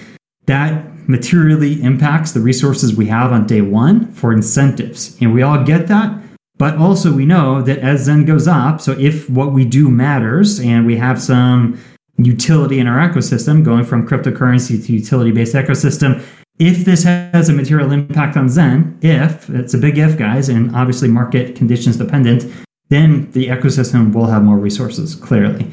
That 0.47 0.92
materially 1.07 1.81
impacts 1.81 2.31
the 2.31 2.39
resources 2.39 2.95
we 2.95 3.07
have 3.07 3.31
on 3.31 3.45
day 3.45 3.61
one 3.61 4.11
for 4.13 4.31
incentives. 4.31 5.17
And 5.21 5.33
we 5.33 5.41
all 5.41 5.63
get 5.63 5.87
that. 5.87 6.19
But 6.57 6.77
also, 6.77 7.13
we 7.13 7.25
know 7.25 7.61
that 7.61 7.79
as 7.79 8.03
Zen 8.03 8.25
goes 8.25 8.47
up, 8.47 8.79
so 8.79 8.91
if 8.93 9.29
what 9.29 9.53
we 9.53 9.65
do 9.65 9.89
matters 9.89 10.59
and 10.59 10.85
we 10.85 10.97
have 10.97 11.21
some 11.21 11.79
utility 12.17 12.79
in 12.79 12.87
our 12.87 13.09
ecosystem, 13.09 13.65
going 13.65 13.83
from 13.83 14.07
cryptocurrency 14.07 14.85
to 14.85 14.93
utility 14.93 15.31
based 15.31 15.55
ecosystem, 15.55 16.23
if 16.59 16.85
this 16.85 17.03
has 17.03 17.49
a 17.49 17.53
material 17.53 17.91
impact 17.91 18.37
on 18.37 18.47
Zen, 18.47 18.99
if 19.01 19.49
it's 19.49 19.73
a 19.73 19.77
big 19.77 19.97
if, 19.97 20.17
guys, 20.17 20.49
and 20.49 20.75
obviously 20.75 21.07
market 21.07 21.55
conditions 21.55 21.97
dependent, 21.97 22.45
then 22.89 23.31
the 23.31 23.47
ecosystem 23.47 24.13
will 24.13 24.27
have 24.27 24.43
more 24.43 24.57
resources, 24.57 25.15
clearly. 25.15 25.65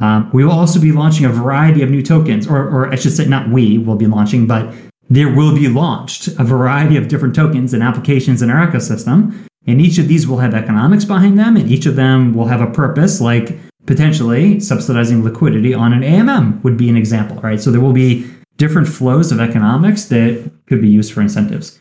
Um, 0.00 0.30
we 0.32 0.44
will 0.44 0.52
also 0.52 0.80
be 0.80 0.92
launching 0.92 1.26
a 1.26 1.28
variety 1.28 1.82
of 1.82 1.90
new 1.90 2.02
tokens, 2.02 2.46
or, 2.46 2.58
or 2.58 2.92
I 2.92 2.96
should 2.96 3.12
say, 3.12 3.26
not 3.26 3.48
we 3.48 3.78
will 3.78 3.96
be 3.96 4.06
launching, 4.06 4.46
but 4.46 4.72
there 5.10 5.34
will 5.34 5.54
be 5.54 5.68
launched 5.68 6.28
a 6.28 6.44
variety 6.44 6.96
of 6.96 7.08
different 7.08 7.34
tokens 7.34 7.74
and 7.74 7.82
applications 7.82 8.42
in 8.42 8.50
our 8.50 8.66
ecosystem. 8.66 9.46
And 9.66 9.80
each 9.80 9.98
of 9.98 10.08
these 10.08 10.26
will 10.26 10.38
have 10.38 10.54
economics 10.54 11.04
behind 11.04 11.38
them, 11.38 11.56
and 11.56 11.70
each 11.70 11.84
of 11.86 11.96
them 11.96 12.32
will 12.32 12.46
have 12.46 12.60
a 12.60 12.70
purpose, 12.70 13.20
like 13.20 13.58
potentially 13.86 14.60
subsidizing 14.60 15.24
liquidity 15.24 15.74
on 15.74 15.92
an 15.92 16.02
AMM 16.02 16.62
would 16.62 16.76
be 16.76 16.88
an 16.88 16.96
example, 16.96 17.36
right? 17.40 17.60
So 17.60 17.70
there 17.70 17.80
will 17.80 17.92
be 17.92 18.30
different 18.56 18.88
flows 18.88 19.32
of 19.32 19.40
economics 19.40 20.04
that 20.06 20.50
could 20.66 20.80
be 20.80 20.88
used 20.88 21.12
for 21.12 21.22
incentives. 21.22 21.80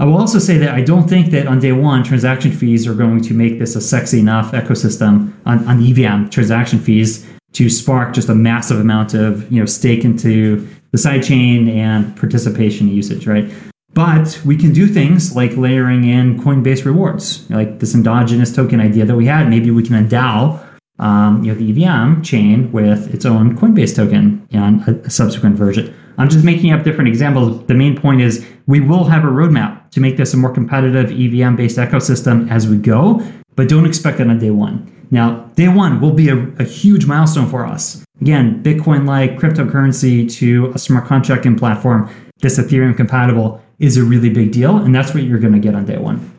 I 0.00 0.04
will 0.04 0.16
also 0.16 0.40
say 0.40 0.58
that 0.58 0.74
I 0.74 0.80
don't 0.80 1.08
think 1.08 1.30
that 1.30 1.46
on 1.46 1.60
day 1.60 1.70
one, 1.70 2.02
transaction 2.02 2.50
fees 2.50 2.86
are 2.86 2.94
going 2.94 3.20
to 3.22 3.34
make 3.34 3.60
this 3.60 3.76
a 3.76 3.80
sexy 3.80 4.18
enough 4.18 4.50
ecosystem 4.50 5.32
on, 5.46 5.66
on 5.68 5.80
EVM 5.80 6.30
transaction 6.30 6.80
fees 6.80 7.24
to 7.54 7.70
spark 7.70 8.12
just 8.12 8.28
a 8.28 8.34
massive 8.34 8.78
amount 8.78 9.14
of 9.14 9.50
you 9.50 9.58
know 9.58 9.66
stake 9.66 10.04
into 10.04 10.68
the 10.92 10.98
sidechain 10.98 11.74
and 11.74 12.16
participation 12.16 12.88
usage, 12.88 13.26
right? 13.26 13.50
But 13.94 14.40
we 14.44 14.56
can 14.56 14.72
do 14.72 14.86
things 14.86 15.36
like 15.36 15.56
layering 15.56 16.04
in 16.04 16.40
Coinbase 16.40 16.84
rewards, 16.84 17.48
like 17.50 17.78
this 17.78 17.94
endogenous 17.94 18.54
token 18.54 18.80
idea 18.80 19.04
that 19.04 19.16
we 19.16 19.26
had. 19.26 19.48
Maybe 19.48 19.70
we 19.70 19.84
can 19.84 19.94
endow 19.94 20.60
um, 20.98 21.42
you 21.42 21.52
know, 21.52 21.58
the 21.58 21.70
EVM 21.70 22.22
chain 22.22 22.70
with 22.72 23.12
its 23.12 23.24
own 23.24 23.56
Coinbase 23.56 23.94
token 23.94 24.46
on 24.52 24.82
a, 24.86 25.06
a 25.06 25.10
subsequent 25.10 25.56
version. 25.56 25.94
I'm 26.18 26.28
just 26.28 26.44
making 26.44 26.72
up 26.72 26.84
different 26.84 27.08
examples. 27.08 27.66
The 27.66 27.74
main 27.74 27.96
point 28.00 28.20
is 28.20 28.46
we 28.66 28.80
will 28.80 29.04
have 29.04 29.24
a 29.24 29.28
roadmap 29.28 29.90
to 29.90 30.00
make 30.00 30.16
this 30.16 30.32
a 30.34 30.36
more 30.36 30.52
competitive 30.52 31.10
EVM 31.10 31.56
based 31.56 31.76
ecosystem 31.76 32.50
as 32.50 32.68
we 32.68 32.76
go, 32.76 33.20
but 33.56 33.68
don't 33.68 33.86
expect 33.86 34.20
it 34.20 34.28
on 34.28 34.38
day 34.38 34.50
one. 34.50 34.93
Now, 35.10 35.50
day 35.54 35.68
one 35.68 36.00
will 36.00 36.12
be 36.12 36.28
a, 36.28 36.36
a 36.58 36.64
huge 36.64 37.06
milestone 37.06 37.48
for 37.48 37.66
us. 37.66 38.04
Again, 38.20 38.62
Bitcoin 38.62 39.06
like 39.06 39.36
cryptocurrency 39.36 40.30
to 40.34 40.72
a 40.74 40.78
smart 40.78 41.06
contracting 41.06 41.56
platform 41.56 42.08
that's 42.40 42.58
Ethereum 42.58 42.96
compatible 42.96 43.62
is 43.78 43.96
a 43.96 44.04
really 44.04 44.30
big 44.30 44.52
deal. 44.52 44.76
And 44.76 44.94
that's 44.94 45.14
what 45.14 45.24
you're 45.24 45.38
going 45.38 45.52
to 45.52 45.58
get 45.58 45.74
on 45.74 45.84
day 45.84 45.98
one. 45.98 46.30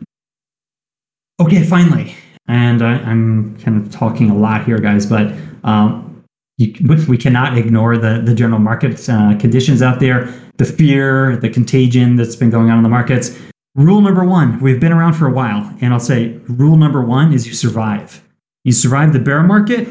Okay, 1.40 1.62
finally, 1.62 2.14
and 2.48 2.82
I, 2.82 2.98
am 3.10 3.58
kind 3.58 3.76
of 3.76 3.92
talking 3.92 4.30
a 4.30 4.34
lot 4.34 4.64
here, 4.64 4.78
guys, 4.78 5.04
but 5.04 5.32
um, 5.64 6.24
you, 6.56 6.74
we 7.08 7.18
cannot 7.18 7.58
ignore 7.58 7.98
the, 7.98 8.22
the 8.24 8.34
general 8.34 8.58
market 8.58 9.06
uh, 9.08 9.36
conditions 9.38 9.82
out 9.82 10.00
there, 10.00 10.32
the 10.56 10.64
fear, 10.64 11.36
the 11.36 11.50
contagion 11.50 12.16
that's 12.16 12.36
been 12.36 12.48
going 12.48 12.70
on 12.70 12.78
in 12.78 12.82
the 12.82 12.88
markets. 12.88 13.38
Rule 13.74 14.00
number 14.00 14.24
one, 14.24 14.58
we've 14.60 14.80
been 14.80 14.92
around 14.92 15.12
for 15.12 15.26
a 15.26 15.30
while, 15.30 15.76
and 15.82 15.92
I'll 15.92 16.00
say 16.00 16.40
rule 16.48 16.76
number 16.76 17.02
one 17.02 17.34
is 17.34 17.46
you 17.46 17.52
survive. 17.52 18.25
You 18.66 18.72
survive 18.72 19.12
the 19.12 19.20
bear 19.20 19.44
market, 19.44 19.86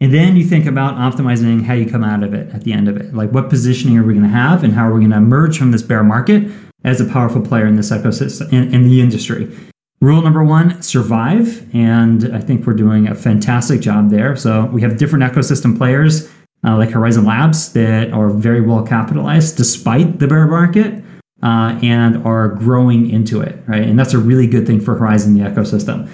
and 0.00 0.14
then 0.14 0.34
you 0.34 0.46
think 0.46 0.64
about 0.64 0.94
optimizing 0.94 1.64
how 1.64 1.74
you 1.74 1.84
come 1.84 2.02
out 2.02 2.22
of 2.22 2.32
it 2.32 2.54
at 2.54 2.64
the 2.64 2.72
end 2.72 2.88
of 2.88 2.96
it. 2.96 3.12
Like 3.12 3.32
what 3.32 3.50
positioning 3.50 3.98
are 3.98 4.02
we 4.02 4.14
going 4.14 4.24
to 4.24 4.30
have, 4.30 4.64
and 4.64 4.72
how 4.72 4.88
are 4.88 4.94
we 4.94 5.00
going 5.00 5.10
to 5.10 5.18
emerge 5.18 5.58
from 5.58 5.72
this 5.72 5.82
bear 5.82 6.02
market 6.02 6.50
as 6.84 7.02
a 7.02 7.04
powerful 7.04 7.42
player 7.42 7.66
in 7.66 7.76
this 7.76 7.90
ecosystem 7.90 8.50
in, 8.50 8.72
in 8.72 8.84
the 8.84 9.02
industry. 9.02 9.54
Rule 10.00 10.22
number 10.22 10.42
one: 10.42 10.80
survive, 10.80 11.68
and 11.74 12.34
I 12.34 12.40
think 12.40 12.66
we're 12.66 12.72
doing 12.72 13.08
a 13.08 13.14
fantastic 13.14 13.82
job 13.82 14.08
there. 14.08 14.36
So 14.36 14.64
we 14.72 14.80
have 14.80 14.96
different 14.96 15.22
ecosystem 15.30 15.76
players 15.76 16.26
uh, 16.66 16.78
like 16.78 16.88
Horizen 16.88 17.26
Labs 17.26 17.74
that 17.74 18.10
are 18.10 18.30
very 18.30 18.62
well 18.62 18.86
capitalized 18.86 19.58
despite 19.58 20.18
the 20.18 20.26
bear 20.26 20.46
market. 20.46 21.04
Uh, 21.42 21.78
and 21.82 22.26
are 22.26 22.48
growing 22.48 23.10
into 23.10 23.42
it, 23.42 23.58
right? 23.66 23.82
And 23.82 23.98
that's 23.98 24.14
a 24.14 24.18
really 24.18 24.46
good 24.46 24.66
thing 24.66 24.80
for 24.80 24.98
Horizen, 24.98 25.34
the 25.34 25.40
ecosystem. 25.40 26.08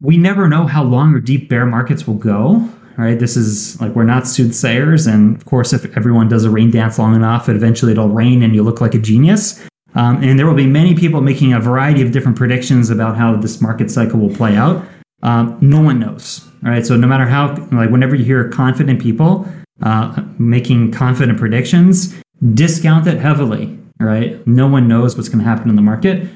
We 0.00 0.16
never 0.16 0.48
know 0.48 0.66
how 0.66 0.82
long 0.82 1.14
or 1.14 1.20
deep 1.20 1.48
bear 1.48 1.66
markets 1.66 2.06
will 2.06 2.14
go 2.14 2.70
right? 2.96 3.18
This 3.18 3.36
is 3.36 3.80
like 3.80 3.94
we're 3.94 4.04
not 4.04 4.26
soothsayers 4.26 5.06
and 5.06 5.36
of 5.36 5.44
course 5.44 5.72
if 5.72 5.84
everyone 5.96 6.28
does 6.28 6.44
a 6.44 6.50
rain 6.50 6.70
dance 6.70 6.98
long 6.98 7.14
enough 7.14 7.48
eventually 7.48 7.92
it'll 7.92 8.08
rain 8.08 8.42
and 8.42 8.54
you 8.54 8.62
look 8.62 8.80
like 8.80 8.94
a 8.94 8.98
genius. 8.98 9.66
Um, 9.94 10.22
and 10.22 10.38
there 10.38 10.46
will 10.46 10.54
be 10.54 10.66
many 10.66 10.94
people 10.94 11.20
making 11.20 11.52
a 11.52 11.60
variety 11.60 12.02
of 12.02 12.12
different 12.12 12.36
predictions 12.36 12.90
about 12.90 13.16
how 13.16 13.36
this 13.36 13.60
market 13.62 13.90
cycle 13.90 14.20
will 14.20 14.34
play 14.34 14.54
out. 14.56 14.84
Um, 15.22 15.56
no 15.60 15.80
one 15.80 15.98
knows 15.98 16.46
all 16.64 16.70
right? 16.70 16.86
So 16.86 16.96
no 16.96 17.06
matter 17.06 17.26
how 17.26 17.54
like 17.72 17.90
whenever 17.90 18.14
you 18.14 18.24
hear 18.24 18.48
confident 18.48 19.00
people 19.00 19.46
uh, 19.82 20.22
making 20.38 20.92
confident 20.92 21.38
predictions 21.38 22.14
discount 22.54 23.06
it 23.06 23.18
heavily 23.18 23.78
right? 23.98 24.46
No 24.46 24.66
one 24.66 24.88
knows 24.88 25.16
what's 25.16 25.28
going 25.28 25.42
to 25.42 25.48
happen 25.48 25.70
in 25.70 25.76
the 25.76 25.82
market. 25.82 26.28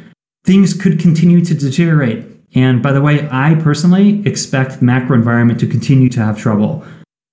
Things 0.45 0.73
could 0.73 0.99
continue 0.99 1.45
to 1.45 1.55
deteriorate 1.55 2.25
and 2.55 2.83
by 2.83 2.93
the 2.93 3.01
way, 3.01 3.29
I 3.31 3.55
personally 3.55 4.27
expect 4.27 4.83
macro 4.83 5.17
environment 5.17 5.61
to 5.61 5.67
continue 5.67 6.09
to 6.11 6.21
have 6.21 6.39
trouble. 6.39 6.85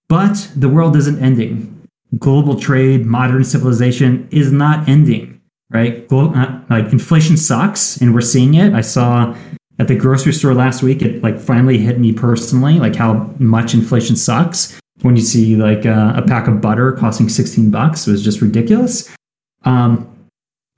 But 0.10 0.52
the 0.56 0.70
world 0.70 0.96
isn't 0.96 1.22
ending. 1.22 1.74
Global 2.18 2.60
trade, 2.60 3.06
modern 3.06 3.44
civilization 3.44 4.28
is 4.32 4.52
not 4.52 4.88
ending, 4.88 5.42
right? 5.70 6.08
Glo- 6.08 6.34
uh, 6.34 6.62
like 6.70 6.92
inflation 6.94 7.36
sucks, 7.36 7.98
and 7.98 8.14
we're 8.14 8.22
seeing 8.22 8.54
it. 8.54 8.74
I 8.74 8.82
saw 8.82 9.36
at 9.80 9.88
the 9.88 9.96
grocery 9.96 10.34
store 10.34 10.54
last 10.54 10.82
week, 10.82 11.02
it 11.02 11.22
like 11.22 11.40
finally 11.40 11.78
hit 11.78 12.00
me 12.00 12.14
personally, 12.14 12.80
like 12.80 12.96
how 12.96 13.34
much 13.40 13.74
inflation 13.74 14.16
sucks. 14.16 14.80
When 15.02 15.16
you 15.16 15.22
see 15.22 15.56
like 15.56 15.86
uh, 15.86 16.14
a 16.16 16.24
pack 16.24 16.48
of 16.48 16.62
butter 16.62 16.92
costing 16.94 17.30
16 17.30 17.70
bucks, 17.70 18.08
it 18.08 18.12
was 18.12 18.24
just 18.24 18.42
ridiculous. 18.42 19.14
Um, 19.66 20.10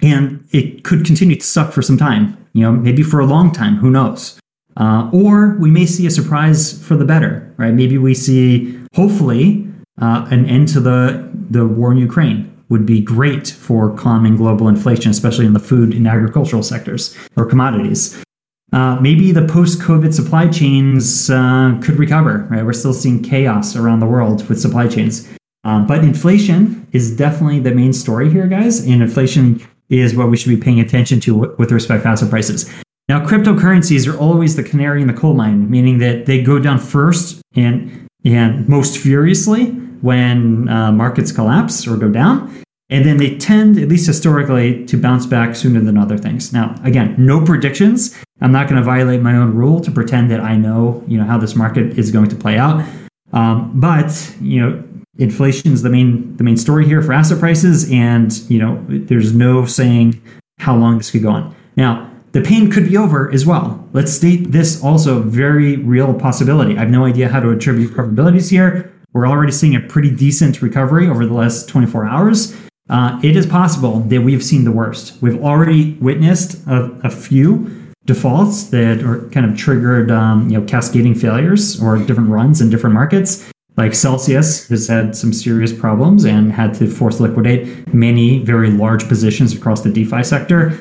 and 0.01 0.47
it 0.51 0.83
could 0.83 1.05
continue 1.05 1.35
to 1.35 1.45
suck 1.45 1.71
for 1.71 1.81
some 1.81 1.97
time 1.97 2.38
you 2.53 2.63
know, 2.63 2.71
maybe 2.71 3.03
for 3.03 3.19
a 3.19 3.25
long 3.25 3.51
time, 3.51 3.77
who 3.77 3.89
knows? 3.89 4.39
Uh, 4.77 5.09
or 5.12 5.55
we 5.59 5.69
may 5.69 5.85
see 5.85 6.05
a 6.05 6.12
surprise 6.12 6.81
for 6.85 6.95
the 6.95 7.05
better, 7.05 7.53
right? 7.57 7.73
Maybe 7.73 7.97
we 7.97 8.13
see, 8.13 8.79
hopefully, 8.95 9.67
uh, 10.01 10.27
an 10.31 10.45
end 10.45 10.69
to 10.69 10.79
the, 10.79 11.29
the 11.49 11.67
war 11.67 11.91
in 11.91 11.97
Ukraine 11.97 12.45
would 12.69 12.85
be 12.85 13.01
great 13.01 13.47
for 13.47 13.95
calming 13.95 14.38
global 14.38 14.67
inflation, 14.67 15.12
especially 15.12 15.45
in 15.45 15.53
the 15.53 15.59
food 15.59 15.93
and 15.93 16.07
agricultural 16.07 16.63
sectors 16.63 17.15
or 17.35 17.45
commodities. 17.45 18.23
Uh, 18.71 18.95
maybe 19.01 19.31
the 19.31 19.47
post-COVID 19.47 20.13
supply 20.13 20.47
chains 20.47 21.29
uh, 21.29 21.77
could 21.81 21.97
recover. 21.97 22.47
Right, 22.49 22.63
we're 22.63 22.73
still 22.73 22.93
seeing 22.93 23.23
chaos 23.23 23.75
around 23.75 23.99
the 23.99 24.05
world 24.05 24.47
with 24.47 24.62
supply 24.62 24.88
chains, 24.88 25.27
um, 25.63 25.88
but 25.88 26.03
inflation 26.03 26.88
is 26.91 27.15
definitely 27.15 27.59
the 27.59 27.71
main 27.71 27.93
story 27.93 28.29
here, 28.29 28.47
guys. 28.47 28.85
And 28.85 29.01
inflation 29.01 29.67
is 29.89 30.15
what 30.15 30.30
we 30.30 30.38
should 30.38 30.49
be 30.49 30.58
paying 30.58 30.80
attention 30.80 31.19
to 31.21 31.36
with 31.58 31.71
respect 31.71 32.04
to 32.04 32.10
asset 32.10 32.30
prices. 32.30 32.71
Now, 33.08 33.25
cryptocurrencies 33.25 34.12
are 34.12 34.17
always 34.17 34.56
the 34.56 34.63
canary 34.63 35.02
in 35.02 35.08
the 35.08 35.13
coal 35.13 35.34
mine, 35.34 35.69
meaning 35.69 35.97
that 35.97 36.28
they 36.28 36.43
go 36.43 36.60
down 36.60 36.78
first 36.78 37.41
and 37.56 38.08
and 38.25 38.67
most 38.67 38.97
furiously 38.97 39.67
when 40.02 40.67
uh, 40.69 40.91
markets 40.91 41.32
collapse 41.32 41.88
or 41.88 41.97
go 41.97 42.10
down, 42.10 42.63
and 42.89 43.06
then 43.06 43.17
they 43.17 43.38
tend, 43.38 43.78
at 43.78 43.88
least 43.88 44.08
historically, 44.08 44.86
to 44.86 44.97
bounce 44.97 45.25
back 45.25 45.56
sooner 45.56 45.80
than 45.80 45.97
other 45.97 46.17
things. 46.17 46.52
Now, 46.52 46.75
again, 46.84 47.15
no 47.17 47.43
predictions. 47.43 48.17
I'm 48.41 48.52
not 48.52 48.67
going 48.67 48.80
to 48.80 48.86
violate 48.86 49.21
my 49.21 49.36
own 49.36 49.56
rule 49.56 49.80
to 49.82 49.91
pretend 49.91 50.32
that 50.32 50.41
I 50.41 50.56
know, 50.56 51.04
you 51.08 51.17
know, 51.17 51.25
how 51.25 51.38
this 51.38 51.56
market 51.56 51.97
is 51.97 52.12
going 52.12 52.30
to 52.30 52.36
play 52.36 52.58
out. 52.58 52.86
Um, 53.32 53.71
but 53.80 54.36
you 54.41 54.60
know, 54.60 54.84
inflation 55.19 55.73
is 55.73 55.84
the 55.84 55.89
main 55.89 56.36
the 56.38 56.43
main 56.43 56.58
story 56.58 56.86
here 56.86 57.01
for 57.01 57.13
asset 57.13 57.39
prices, 57.39 57.89
and 57.91 58.34
you 58.49 58.58
know 58.58 58.84
there's 58.88 59.34
no 59.34 59.65
saying 59.65 60.21
how 60.60 60.75
long 60.75 60.97
this 60.97 61.12
could 61.12 61.21
go 61.21 61.29
on. 61.29 61.55
Now 61.75 62.10
the 62.32 62.41
pain 62.41 62.71
could 62.71 62.88
be 62.88 62.97
over 62.97 63.32
as 63.32 63.45
well. 63.45 63.88
Let's 63.93 64.12
state 64.12 64.51
this 64.51 64.84
also 64.84 65.21
very 65.21 65.77
real 65.77 66.13
possibility. 66.13 66.77
I 66.77 66.82
have 66.82 66.89
no 66.89 67.05
idea 67.05 67.29
how 67.29 67.39
to 67.39 67.49
attribute 67.49 67.93
probabilities 67.93 68.49
here. 68.49 68.93
We're 69.13 69.27
already 69.27 69.51
seeing 69.51 69.75
a 69.75 69.79
pretty 69.79 70.15
decent 70.15 70.62
recovery 70.62 71.08
over 71.08 71.25
the 71.25 71.34
last 71.34 71.67
24 71.67 72.05
hours. 72.05 72.55
Uh, 72.88 73.19
it 73.23 73.36
is 73.36 73.45
possible 73.45 74.01
that 74.01 74.21
we've 74.21 74.43
seen 74.43 74.63
the 74.63 74.71
worst. 74.71 75.19
We've 75.21 75.41
already 75.41 75.93
witnessed 75.95 76.65
a, 76.67 76.91
a 77.03 77.10
few 77.10 77.93
defaults 78.05 78.69
that 78.69 79.03
are 79.03 79.27
kind 79.29 79.45
of 79.45 79.58
triggered, 79.58 80.12
um, 80.12 80.49
you 80.49 80.60
know, 80.60 80.65
cascading 80.65 81.15
failures 81.15 81.82
or 81.82 81.97
different 81.97 82.29
runs 82.29 82.62
in 82.62 82.69
different 82.69 82.93
markets. 82.93 83.49
Like 83.79 83.95
Celsius 83.95 84.67
has 84.67 84.89
had 84.89 85.15
some 85.15 85.31
serious 85.31 85.71
problems 85.71 86.25
and 86.25 86.51
had 86.51 86.73
to 86.73 86.85
force 86.85 87.21
liquidate 87.21 87.93
many 87.93 88.39
very 88.39 88.69
large 88.69 89.07
positions 89.07 89.55
across 89.55 89.83
the 89.83 89.89
DeFi 89.89 90.21
sector. 90.21 90.71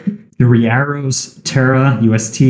The 0.41 0.67
Arrows, 0.67 1.41
Terra, 1.45 1.97
UST, 2.03 2.41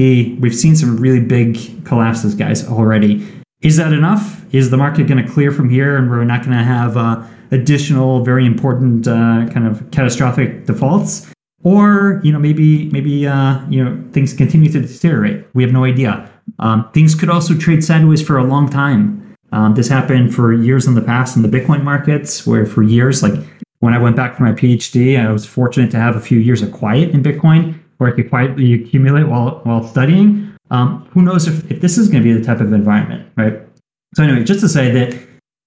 we've 0.40 0.54
seen 0.54 0.74
some 0.74 0.96
really 0.96 1.20
big 1.20 1.84
collapses, 1.84 2.34
guys, 2.34 2.66
already. 2.66 3.28
Is 3.60 3.76
that 3.76 3.92
enough? 3.92 4.42
Is 4.54 4.70
the 4.70 4.78
market 4.78 5.06
going 5.06 5.22
to 5.22 5.30
clear 5.30 5.52
from 5.52 5.68
here 5.68 5.98
and 5.98 6.08
we're 6.08 6.24
not 6.24 6.40
going 6.40 6.56
to 6.56 6.64
have 6.64 6.96
uh, 6.96 7.22
additional, 7.50 8.24
very 8.24 8.46
important, 8.46 9.06
uh, 9.06 9.46
kind 9.52 9.66
of 9.66 9.90
catastrophic 9.90 10.64
defaults? 10.64 11.30
Or 11.62 12.22
you 12.24 12.32
know 12.32 12.38
maybe 12.38 12.88
maybe 12.90 13.26
uh, 13.26 13.68
you 13.68 13.84
know 13.84 14.02
things 14.12 14.32
continue 14.32 14.72
to 14.72 14.80
deteriorate. 14.80 15.44
We 15.52 15.62
have 15.62 15.72
no 15.72 15.84
idea. 15.84 16.30
Um, 16.58 16.88
things 16.94 17.14
could 17.14 17.28
also 17.28 17.54
trade 17.54 17.84
sideways 17.84 18.22
for 18.26 18.38
a 18.38 18.44
long 18.44 18.70
time. 18.70 19.17
Um, 19.52 19.74
this 19.74 19.88
happened 19.88 20.34
for 20.34 20.52
years 20.52 20.86
in 20.86 20.94
the 20.94 21.00
past 21.00 21.36
in 21.36 21.42
the 21.42 21.48
Bitcoin 21.48 21.82
markets, 21.82 22.46
where 22.46 22.66
for 22.66 22.82
years, 22.82 23.22
like 23.22 23.34
when 23.80 23.94
I 23.94 23.98
went 23.98 24.16
back 24.16 24.36
for 24.36 24.42
my 24.42 24.52
PhD, 24.52 25.18
I 25.18 25.30
was 25.32 25.46
fortunate 25.46 25.90
to 25.92 25.98
have 25.98 26.16
a 26.16 26.20
few 26.20 26.38
years 26.38 26.62
of 26.62 26.72
quiet 26.72 27.10
in 27.10 27.22
Bitcoin 27.22 27.78
where 27.98 28.12
I 28.12 28.16
could 28.16 28.28
quietly 28.30 28.74
accumulate 28.74 29.24
while 29.24 29.60
while 29.64 29.86
studying. 29.86 30.54
Um, 30.70 31.06
who 31.12 31.22
knows 31.22 31.48
if, 31.48 31.70
if 31.70 31.80
this 31.80 31.96
is 31.96 32.08
going 32.08 32.22
to 32.22 32.28
be 32.28 32.38
the 32.38 32.44
type 32.44 32.60
of 32.60 32.72
environment, 32.72 33.30
right? 33.36 33.60
So 34.14 34.22
anyway, 34.22 34.44
just 34.44 34.60
to 34.60 34.68
say 34.68 34.90
that 34.90 35.18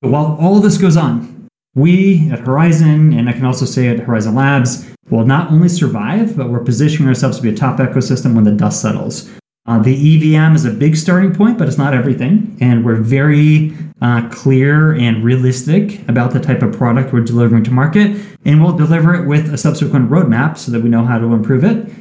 while 0.01 0.37
all 0.39 0.57
of 0.57 0.63
this 0.63 0.77
goes 0.77 0.97
on, 0.97 1.47
we 1.73 2.29
at 2.31 2.39
Horizen, 2.39 3.17
and 3.17 3.29
I 3.29 3.33
can 3.33 3.45
also 3.45 3.65
say 3.65 3.87
at 3.87 3.97
Horizen 3.97 4.35
Labs, 4.35 4.91
will 5.09 5.25
not 5.25 5.51
only 5.51 5.69
survive, 5.69 6.37
but 6.37 6.49
we're 6.49 6.63
positioning 6.63 7.07
ourselves 7.07 7.37
to 7.37 7.43
be 7.43 7.49
a 7.49 7.55
top 7.55 7.77
ecosystem 7.79 8.35
when 8.35 8.43
the 8.43 8.51
dust 8.51 8.81
settles. 8.81 9.29
Uh, 9.67 9.77
the 9.79 9.93
EVM 9.93 10.55
is 10.55 10.65
a 10.65 10.71
big 10.71 10.95
starting 10.95 11.35
point, 11.35 11.57
but 11.57 11.67
it's 11.67 11.77
not 11.77 11.93
everything. 11.93 12.57
And 12.59 12.83
we're 12.83 12.95
very 12.95 13.73
uh, 14.01 14.27
clear 14.29 14.93
and 14.93 15.23
realistic 15.23 16.07
about 16.09 16.31
the 16.31 16.39
type 16.39 16.63
of 16.63 16.73
product 16.75 17.13
we're 17.13 17.21
delivering 17.21 17.63
to 17.65 17.71
market. 17.71 18.19
And 18.43 18.63
we'll 18.63 18.75
deliver 18.75 19.13
it 19.13 19.27
with 19.27 19.53
a 19.53 19.57
subsequent 19.57 20.09
roadmap 20.09 20.57
so 20.57 20.71
that 20.71 20.81
we 20.81 20.89
know 20.89 21.05
how 21.05 21.19
to 21.19 21.33
improve 21.33 21.63
it. 21.63 21.91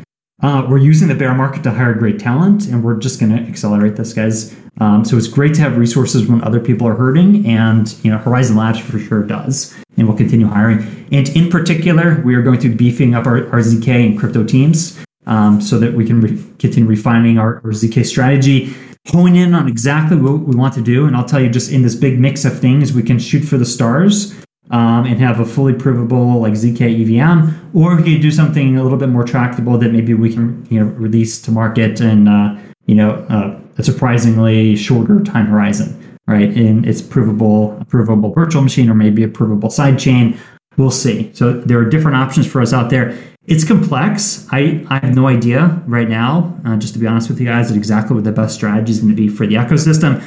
Uh, 0.43 0.67
we're 0.71 0.79
using 0.79 1.09
the 1.09 1.15
bear 1.15 1.35
market 1.35 1.63
to 1.63 1.71
hire 1.71 1.93
great 1.93 2.19
talent, 2.19 2.67
and 2.67 2.83
we're 2.83 2.97
just 2.97 3.21
going 3.21 3.31
to 3.31 3.43
accelerate 3.43 3.97
this, 3.97 4.15
guys. 4.15 4.57
Um, 4.81 5.05
so 5.05 5.19
it's 5.19 5.29
great 5.29 5.53
to 5.57 5.61
have 5.61 5.77
resources 5.77 6.27
when 6.27 6.43
other 6.43 6.61
people 6.61 6.89
are 6.89 6.95
hurting, 6.95 7.47
and 7.47 7.95
you 8.03 8.11
know 8.11 8.17
Horizen 8.17 8.57
Labs 8.57 8.79
for 8.79 8.99
sure 8.99 9.23
does, 9.23 9.77
and 9.99 10.09
we'll 10.09 10.17
continue 10.17 10.47
hiring. 10.47 11.07
And 11.13 11.29
in 11.37 11.51
particular, 11.51 12.23
we 12.25 12.35
are 12.37 12.41
going 12.41 12.59
to 12.61 12.71
be 12.71 12.75
beefing 12.75 13.15
up 13.15 13.27
our, 13.27 13.51
our 13.53 13.59
ZK 13.59 13.89
and 13.89 14.19
crypto 14.19 14.43
teams 14.43 14.99
um, 15.27 15.61
so 15.61 15.79
that 15.79 15.95
we 15.95 16.07
can 16.07 16.21
re- 16.21 16.45
continue 16.59 16.89
refining 16.89 17.39
our, 17.39 17.57
our 17.57 17.71
ZK 17.71 18.05
strategy, 18.05 18.75
hone 19.09 19.37
in 19.37 19.55
on 19.55 19.69
exactly 19.69 20.17
what 20.17 20.41
we 20.41 20.57
want 20.57 20.75
to 20.75 20.83
do. 20.83 21.07
And 21.07 21.17
I'll 21.17 21.25
tell 21.25 21.41
you, 21.41 21.49
just 21.49 21.71
in 21.71 21.83
this 21.83 21.95
big 21.95 22.19
mix 22.19 22.45
of 22.45 22.59
things, 22.59 22.93
we 22.93 23.03
can 23.03 23.19
shoot 23.19 23.41
for 23.41 23.57
the 23.57 23.65
stars 23.65 24.35
um, 24.71 25.05
and 25.05 25.19
have 25.19 25.41
a 25.41 25.45
fully 25.45 25.75
provable 25.75 26.41
like 26.41 26.53
zk 26.53 26.81
EVM, 26.81 27.77
or 27.77 27.97
we 27.97 28.03
could 28.03 28.23
do 28.23 28.31
something 28.31 28.77
a 28.77 28.83
little 28.83 28.99
bit 28.99 29.09
more 29.09 29.25
tractable 29.25 29.77
that 29.79 29.91
maybe 29.93 30.15
we 30.15 30.33
can 30.33 30.67
you 30.71 30.79
know 30.81 30.87
release 30.93 31.41
to 31.43 31.51
market 31.51 32.01
in 32.01 32.29
uh, 32.29 32.61
you 32.87 32.95
know 32.95 33.11
uh, 33.29 33.59
a 33.79 33.83
surprisingly 33.83 34.77
shorter 34.77 35.23
time 35.23 35.47
horizon, 35.47 36.19
right? 36.27 36.51
And 36.51 36.87
it's 36.87 37.03
provable, 37.03 37.79
a 37.81 37.85
provable 37.85 38.33
virtual 38.33 38.63
machine, 38.63 38.89
or 38.89 38.95
maybe 38.95 39.23
a 39.23 39.29
provable 39.29 39.71
side 39.71 39.99
chain. 39.99 40.39
We'll 40.77 40.91
see. 40.91 41.31
So 41.35 41.53
there 41.53 41.79
are 41.79 41.85
different 41.85 42.17
options 42.17 42.47
for 42.47 42.61
us 42.61 42.73
out 42.73 42.91
there. 42.91 43.19
It's 43.45 43.65
complex. 43.65 44.47
I, 44.51 44.87
I 44.89 44.99
have 45.05 45.15
no 45.15 45.27
idea 45.27 45.83
right 45.87 46.09
now, 46.09 46.57
uh, 46.65 46.77
just 46.77 46.95
to 46.95 47.01
be 47.01 47.07
honest 47.07 47.29
with 47.29 47.41
you 47.41 47.47
guys, 47.47 47.71
exactly 47.71 48.15
what 48.15 48.25
the 48.25 48.33
best 48.33 48.55
strategy 48.55 48.93
is 48.93 49.01
going 49.01 49.11
to 49.11 49.17
be 49.17 49.29
for 49.29 49.47
the 49.47 49.57
ecosystem. 49.57 50.23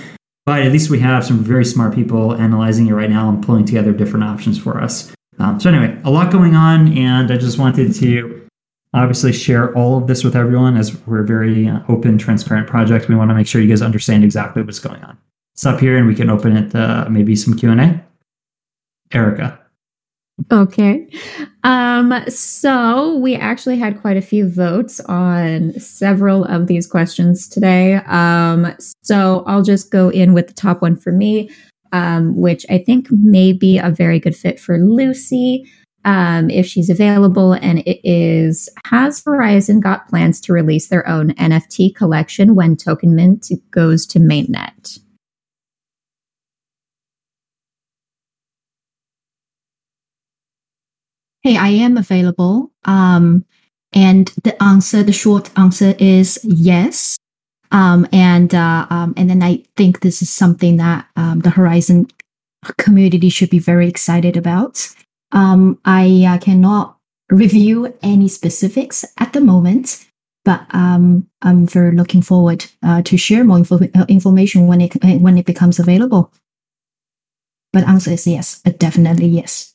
But 0.45 0.61
at 0.61 0.71
least 0.71 0.89
we 0.89 0.99
have 0.99 1.25
some 1.25 1.39
very 1.39 1.63
smart 1.63 1.95
people 1.95 2.35
analyzing 2.35 2.87
it 2.87 2.93
right 2.93 3.09
now 3.09 3.29
and 3.29 3.43
pulling 3.43 3.65
together 3.65 3.93
different 3.93 4.25
options 4.25 4.59
for 4.59 4.81
us. 4.81 5.13
Um, 5.39 5.59
so 5.59 5.69
anyway, 5.69 5.99
a 6.03 6.11
lot 6.11 6.31
going 6.31 6.55
on, 6.55 6.95
and 6.97 7.31
I 7.31 7.37
just 7.37 7.57
wanted 7.57 7.95
to 7.95 8.47
obviously 8.93 9.31
share 9.31 9.73
all 9.75 9.97
of 9.97 10.07
this 10.07 10.23
with 10.23 10.35
everyone 10.35 10.75
as 10.75 10.95
we're 11.07 11.23
a 11.23 11.25
very 11.25 11.67
uh, 11.67 11.79
open, 11.87 12.17
transparent 12.17 12.67
project. 12.67 13.07
We 13.07 13.15
want 13.15 13.29
to 13.31 13.35
make 13.35 13.47
sure 13.47 13.61
you 13.61 13.69
guys 13.69 13.81
understand 13.81 14.23
exactly 14.23 14.61
what's 14.61 14.79
going 14.79 15.03
on. 15.03 15.17
Stop 15.55 15.79
here, 15.79 15.97
and 15.97 16.07
we 16.07 16.15
can 16.15 16.29
open 16.29 16.57
it 16.57 16.75
uh, 16.75 17.07
maybe 17.09 17.35
some 17.35 17.55
Q 17.55 17.71
and 17.71 17.81
A. 17.81 18.05
Erica. 19.13 19.62
Okay. 20.51 21.07
Um, 21.63 22.13
so 22.27 23.17
we 23.17 23.35
actually 23.35 23.77
had 23.77 24.01
quite 24.01 24.17
a 24.17 24.21
few 24.21 24.49
votes 24.49 24.99
on 25.01 25.79
several 25.79 26.43
of 26.45 26.67
these 26.67 26.87
questions 26.87 27.47
today. 27.47 27.95
Um, 28.07 28.75
so 29.03 29.43
I'll 29.45 29.61
just 29.61 29.91
go 29.91 30.09
in 30.09 30.33
with 30.33 30.47
the 30.47 30.53
top 30.53 30.81
one 30.81 30.95
for 30.95 31.11
me, 31.11 31.51
um, 31.91 32.35
which 32.35 32.65
I 32.69 32.79
think 32.79 33.07
may 33.11 33.53
be 33.53 33.77
a 33.77 33.91
very 33.91 34.19
good 34.19 34.35
fit 34.35 34.59
for 34.59 34.79
Lucy. 34.79 35.69
Um, 36.05 36.49
if 36.49 36.65
she's 36.65 36.89
available, 36.89 37.53
and 37.53 37.79
it 37.79 38.01
is 38.03 38.67
Has 38.87 39.23
Horizen 39.23 39.79
got 39.79 40.09
plans 40.09 40.41
to 40.41 40.51
release 40.51 40.89
their 40.89 41.07
own 41.07 41.29
NFT 41.35 41.95
collection 41.95 42.55
when 42.55 42.75
Token 42.75 43.15
Mint 43.15 43.49
goes 43.71 44.05
to 44.07 44.19
mainnet? 44.19 44.99
Hey, 51.43 51.57
I 51.57 51.69
am 51.69 51.97
available. 51.97 52.71
Um, 52.85 53.45
and 53.91 54.29
the 54.43 54.61
answer, 54.63 55.03
the 55.03 55.11
short 55.11 55.51
answer 55.57 55.93
is 55.99 56.39
yes. 56.43 57.17
Um, 57.71 58.07
and 58.13 58.55
uh, 58.55 58.87
um, 58.89 59.13
and 59.17 59.29
then 59.29 59.43
I 59.43 59.63
think 59.75 59.99
this 59.99 60.21
is 60.21 60.29
something 60.29 60.77
that 60.77 61.07
um, 61.15 61.41
the 61.41 61.49
Horizen 61.49 62.09
community 62.77 63.29
should 63.29 63.49
be 63.49 63.59
very 63.59 63.89
excited 63.89 64.37
about. 64.37 64.87
Um, 65.33 65.79
I 65.83 66.23
uh, 66.27 66.37
cannot 66.37 66.97
review 67.29 67.93
any 68.01 68.29
specifics 68.29 69.03
at 69.17 69.33
the 69.33 69.41
moment, 69.41 70.05
but 70.45 70.65
um, 70.69 71.27
I'm 71.41 71.67
very 71.67 71.95
looking 71.95 72.21
forward 72.21 72.65
uh, 72.83 73.01
to 73.01 73.17
share 73.17 73.43
more 73.43 73.57
info- 73.57 73.89
uh, 73.95 74.05
information 74.07 74.67
when 74.67 74.79
it 74.79 74.93
when 75.03 75.37
it 75.37 75.45
becomes 75.45 75.77
available. 75.77 76.31
But 77.73 77.87
answer 77.87 78.11
is 78.11 78.27
yes, 78.27 78.61
definitely 78.61 79.27
yes. 79.27 79.73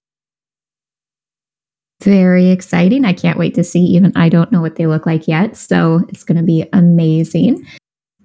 Very 2.03 2.51
exciting. 2.51 3.05
I 3.05 3.13
can't 3.13 3.39
wait 3.39 3.55
to 3.55 3.65
see. 3.65 3.81
Even 3.81 4.13
I 4.17 4.29
don't 4.29 4.53
know 4.53 4.61
what 4.61 4.77
they 4.77 4.87
look 4.87 5.05
like 5.05 5.27
yet. 5.27 5.57
So 5.57 6.05
it's 6.09 6.25
going 6.25 6.37
to 6.37 6.45
be 6.45 6.65
amazing. 6.73 7.67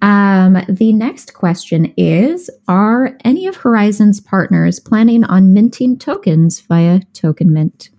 Um, 0.00 0.58
the 0.68 0.92
next 0.92 1.32
question 1.32 1.92
is 1.96 2.50
Are 2.68 3.16
any 3.24 3.46
of 3.46 3.56
Horizen's 3.56 4.20
partners 4.20 4.78
planning 4.78 5.24
on 5.24 5.54
minting 5.54 5.98
tokens 5.98 6.60
via 6.60 7.00
Token 7.14 7.52
Mint? 7.52 7.90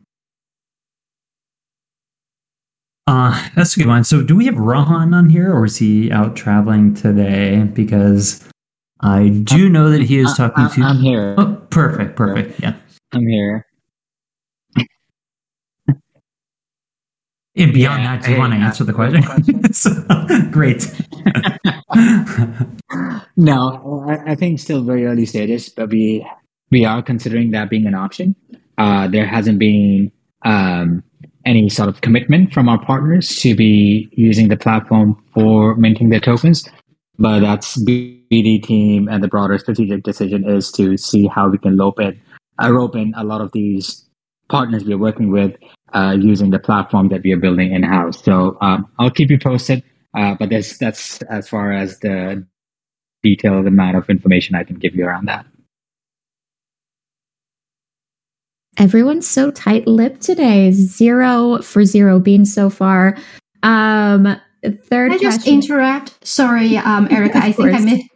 Uh, 3.07 3.49
that's 3.55 3.75
a 3.75 3.79
good 3.79 3.88
one. 3.88 4.03
So, 4.03 4.21
do 4.21 4.35
we 4.35 4.45
have 4.45 4.57
Rohan 4.57 5.13
on 5.13 5.29
here, 5.29 5.51
or 5.51 5.65
is 5.65 5.77
he 5.77 6.11
out 6.11 6.35
traveling 6.35 6.93
today? 6.93 7.63
Because 7.73 8.47
I 9.01 9.29
do 9.29 9.67
know 9.69 9.89
that 9.89 10.01
he 10.01 10.17
is 10.19 10.33
talking 10.33 10.65
I, 10.65 10.75
to. 10.75 10.81
I'm 10.81 10.97
here. 10.97 11.35
Oh, 11.38 11.59
perfect, 11.69 12.15
perfect. 12.15 12.59
Yeah, 12.59 12.75
I'm 13.13 13.27
here. 13.27 13.64
And 17.57 17.73
beyond 17.73 18.03
Yeah, 18.03 18.15
that, 18.17 18.23
do 18.23 18.29
you 18.31 18.35
hey, 18.35 18.39
want 18.39 18.53
to 18.53 18.59
answer 18.59 18.83
the 18.83 18.93
question? 18.93 19.23
So, 19.73 19.91
great. 20.51 20.85
no, 23.37 24.03
I, 24.07 24.31
I 24.31 24.35
think 24.35 24.59
still 24.59 24.83
very 24.83 25.05
early 25.05 25.25
stages, 25.25 25.69
but 25.69 25.89
we 25.89 26.25
we 26.71 26.85
are 26.85 27.01
considering 27.01 27.51
that 27.51 27.69
being 27.69 27.85
an 27.85 27.93
option. 27.93 28.35
Uh, 28.77 29.07
there 29.07 29.25
hasn't 29.25 29.59
been 29.59 30.11
um, 30.43 31.03
any 31.45 31.69
sort 31.69 31.89
of 31.89 32.01
commitment 32.01 32.53
from 32.53 32.67
our 32.67 32.83
partners 32.83 33.35
to 33.41 33.55
be 33.55 34.09
using 34.13 34.49
the 34.49 34.57
platform 34.57 35.21
for 35.33 35.75
minting 35.75 36.09
their 36.09 36.19
tokens, 36.19 36.67
but 37.17 37.39
that's 37.39 37.81
BD 37.83 38.61
team 38.63 39.07
and 39.07 39.23
the 39.23 39.27
broader 39.27 39.57
strategic 39.57 40.03
decision 40.03 40.43
is 40.49 40.71
to 40.73 40.97
see 40.97 41.27
how 41.27 41.47
we 41.47 41.57
can 41.57 41.77
rope 41.77 41.99
in, 41.99 42.19
uh, 42.61 42.71
rope 42.71 42.95
in 42.95 43.13
a 43.15 43.23
lot 43.23 43.41
of 43.41 43.51
these 43.53 44.05
partners 44.49 44.83
we're 44.83 44.97
working 44.97 45.31
with 45.31 45.55
uh, 45.93 46.15
using 46.19 46.50
the 46.50 46.60
platform 46.60 47.10
that 47.10 47.24
we 47.24 47.32
are 47.32 47.38
building 47.38 47.74
in 47.74 47.84
house. 47.84 48.24
So 48.24 48.58
um, 48.62 48.89
I'll 49.00 49.12
keep 49.12 49.30
you 49.30 49.39
posted, 49.39 49.84
uh, 50.17 50.36
but 50.39 50.50
that's 50.50 50.78
that's 50.78 51.21
as 51.24 51.48
far 51.48 51.71
as 51.71 52.00
the 52.00 52.45
detailed 53.24 53.67
amount 53.67 53.98
of 53.98 54.10
information 54.10 54.56
I 54.56 54.63
can 54.63 54.78
give 54.78 54.95
you 54.95 55.06
around 55.06 55.26
that. 55.28 55.45
Everyone's 58.78 59.28
so 59.28 59.52
tight 59.52 59.88
lipped 59.88 60.21
today. 60.21 60.71
Zero 60.71 61.62
for 61.62 61.86
zero 61.86 62.19
beans 62.19 62.54
so 62.54 62.69
far. 62.69 63.17
Um, 63.63 64.39
third 64.63 65.12
Can 65.12 65.13
I 65.13 65.17
just 65.17 65.41
question. 65.43 65.54
interrupt? 65.54 66.28
Sorry, 66.28 66.78
um, 66.78 67.08
Erica. 67.12 67.38
Of 67.38 67.43
I 67.43 67.52
think 67.54 67.74
I 67.74 67.80
course. 67.80 68.10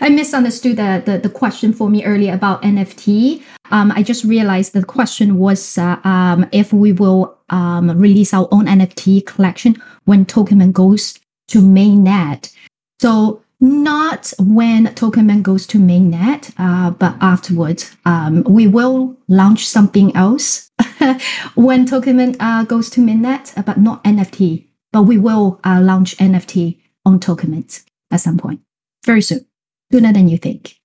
I 0.00 0.08
misunderstood 0.08 0.76
the, 0.76 1.02
the, 1.04 1.18
the 1.18 1.28
question 1.28 1.72
for 1.72 1.88
me 1.88 2.04
earlier 2.04 2.34
about 2.34 2.62
NFT. 2.62 3.42
Um, 3.70 3.92
I 3.92 4.02
just 4.02 4.24
realized 4.24 4.72
the 4.72 4.84
question 4.84 5.38
was 5.38 5.78
uh, 5.78 5.98
um, 6.04 6.48
if 6.52 6.72
we 6.72 6.92
will 6.92 7.38
um, 7.50 7.90
release 7.98 8.34
our 8.34 8.48
own 8.50 8.66
NFT 8.66 9.24
collection 9.26 9.80
when 10.04 10.24
Token 10.26 10.58
Mint 10.58 10.72
goes 10.72 11.18
to 11.48 11.60
mainnet. 11.60 12.54
So 13.00 13.42
not 13.60 14.32
when 14.38 14.94
Token 14.94 15.26
Mint 15.26 15.42
goes 15.42 15.66
to 15.68 15.78
mainnet, 15.78 16.52
uh, 16.58 16.90
but 16.90 17.14
afterwards. 17.20 17.94
Um, 18.06 18.42
we 18.44 18.66
will 18.66 19.16
launch 19.28 19.66
something 19.66 20.16
else 20.16 20.70
when 21.54 21.86
Token 21.86 22.16
Mint 22.16 22.36
uh, 22.40 22.64
goes 22.64 22.88
to 22.90 23.00
mainnet, 23.00 23.56
uh, 23.58 23.62
but 23.62 23.78
not 23.78 24.02
NFT. 24.04 24.66
But 24.92 25.02
we 25.02 25.18
will 25.18 25.60
uh, 25.62 25.80
launch 25.80 26.16
NFT 26.16 26.80
on 27.04 27.20
Token 27.20 27.50
Mint 27.50 27.82
at 28.10 28.20
some 28.20 28.38
point, 28.38 28.60
very 29.04 29.22
soon, 29.22 29.46
sooner 29.92 30.12
than 30.12 30.28
you 30.28 30.38
think. 30.38 30.76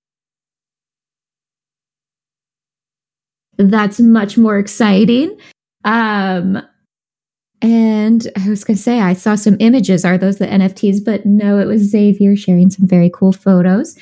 That's 3.57 3.99
much 3.99 4.37
more 4.37 4.57
exciting. 4.57 5.37
Um, 5.83 6.61
and 7.61 8.27
I 8.37 8.49
was 8.49 8.63
going 8.63 8.77
to 8.77 8.83
say, 8.83 8.99
I 8.99 9.13
saw 9.13 9.35
some 9.35 9.57
images. 9.59 10.03
Are 10.03 10.17
those 10.17 10.37
the 10.37 10.47
NFTs? 10.47 11.03
But 11.03 11.25
no, 11.25 11.57
it 11.59 11.65
was 11.65 11.81
Xavier 11.89 12.35
sharing 12.35 12.69
some 12.69 12.87
very 12.87 13.09
cool 13.13 13.31
photos. 13.31 13.97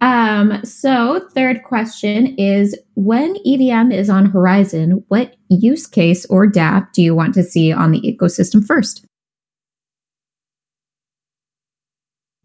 Um, 0.00 0.64
so, 0.64 1.28
third 1.32 1.62
question 1.62 2.34
is 2.36 2.76
when 2.94 3.36
EVM 3.46 3.92
is 3.92 4.10
on 4.10 4.32
Horizen, 4.32 5.04
what 5.08 5.36
use 5.48 5.86
case 5.86 6.26
or 6.26 6.46
DApp 6.46 6.92
do 6.92 7.02
you 7.02 7.14
want 7.14 7.34
to 7.34 7.44
see 7.44 7.72
on 7.72 7.92
the 7.92 8.00
ecosystem 8.00 8.66
first? 8.66 9.06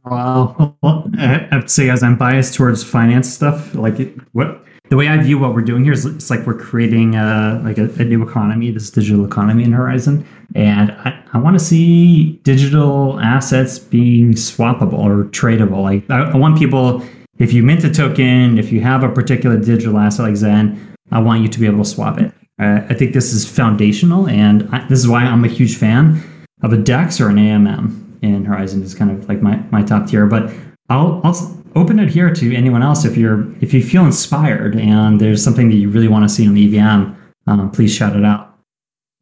Well, 0.82 1.10
I 1.17 1.48
have 1.52 1.63
to 1.63 1.70
say, 1.70 1.89
as 1.89 2.04
I'm 2.04 2.17
biased 2.17 2.54
towards 2.54 2.84
finance 2.84 3.32
stuff, 3.34 3.74
like 3.74 3.98
what 4.32 4.63
the 4.89 4.96
way 4.96 5.08
I 5.08 5.17
view 5.17 5.38
what 5.38 5.54
we're 5.54 5.62
doing 5.62 5.84
here 5.84 5.93
is 5.93 6.06
it's 6.06 6.30
like 6.30 6.46
we're 6.46 6.58
creating 6.58 7.15
a, 7.15 7.62
like 7.63 7.78
a, 7.78 7.86
a 8.00 8.06
new 8.06 8.24
economy, 8.28 8.72
this 8.72 8.89
digital 8.89 9.26
economy 9.26 9.63
in 9.63 9.72
Horizen, 9.72 10.26
and 10.56 10.91
I, 10.91 11.22
I 11.34 11.39
want 11.39 11.60
to 11.60 11.63
see 11.63 12.34
digital 12.43 13.20
assets 13.20 13.80
being 13.80 14.34
swappable 14.34 14.93
or 14.93 15.26
tradable. 15.26 15.84
Like 15.84 16.10
I, 16.10 16.32
I, 16.32 16.38
want 16.38 16.58
people, 16.58 17.04
if 17.38 17.52
you 17.52 17.63
mint 17.63 17.84
a 17.84 17.91
token, 17.91 18.58
if 18.58 18.72
you 18.72 18.82
have 18.82 19.04
a 19.04 19.10
particular 19.10 19.58
digital 19.58 19.98
asset 19.98 20.26
like 20.26 20.36
Zen, 20.36 20.96
I 21.12 21.20
want 21.20 21.41
you 21.41 21.50
to 21.50 21.60
be 21.60 21.65
able 21.65 21.84
to 21.84 21.89
swap 21.89 22.20
it. 22.20 22.32
Uh, 22.60 22.82
I 22.89 22.93
think 22.93 23.13
this 23.13 23.34
is 23.34 23.50
foundational, 23.50 24.28
and 24.28 24.67
I, 24.72 24.88
this 24.88 25.00
is 25.00 25.08
why 25.08 25.24
I'm 25.24 25.43
a 25.43 25.50
huge 25.50 25.76
fan 25.76 26.24
of 26.63 26.74
a 26.74 26.78
DEX 26.78 27.20
or 27.20 27.30
an 27.30 27.36
AMM 27.36 28.07
in 28.21 28.45
Horizen 28.45 28.82
Is 28.84 28.95
kind 28.95 29.12
of 29.12 29.27
like 29.27 29.41
my 29.41 29.58
my 29.71 29.84
top 29.84 30.08
tier, 30.08 30.25
but 30.25 30.51
I'll 30.89 31.21
I'll 31.23 31.63
open 31.75 31.99
it 31.99 32.10
here 32.10 32.34
to 32.34 32.56
anyone 32.56 32.82
else 32.82 33.06
if 33.06 33.17
you're 33.17 33.51
if 33.62 33.73
you 33.73 33.84
feel 33.84 34.06
inspired 34.06 34.75
and 34.75 35.21
there's 35.21 35.43
something 35.43 35.69
that 35.69 35.75
you 35.75 35.89
really 35.89 36.08
want 36.08 36.27
to 36.27 36.30
see 36.30 36.47
on 36.47 36.53
the 36.53 36.77
EVM. 36.77 37.13
Um, 37.47 37.71
please 37.71 37.93
shout 37.93 38.15
it 38.15 38.25
out. 38.25 38.58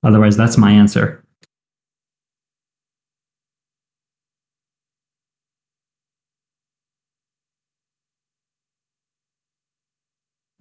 Otherwise, 0.03 0.37
that's 0.37 0.57
my 0.57 0.71
answer. 0.71 1.23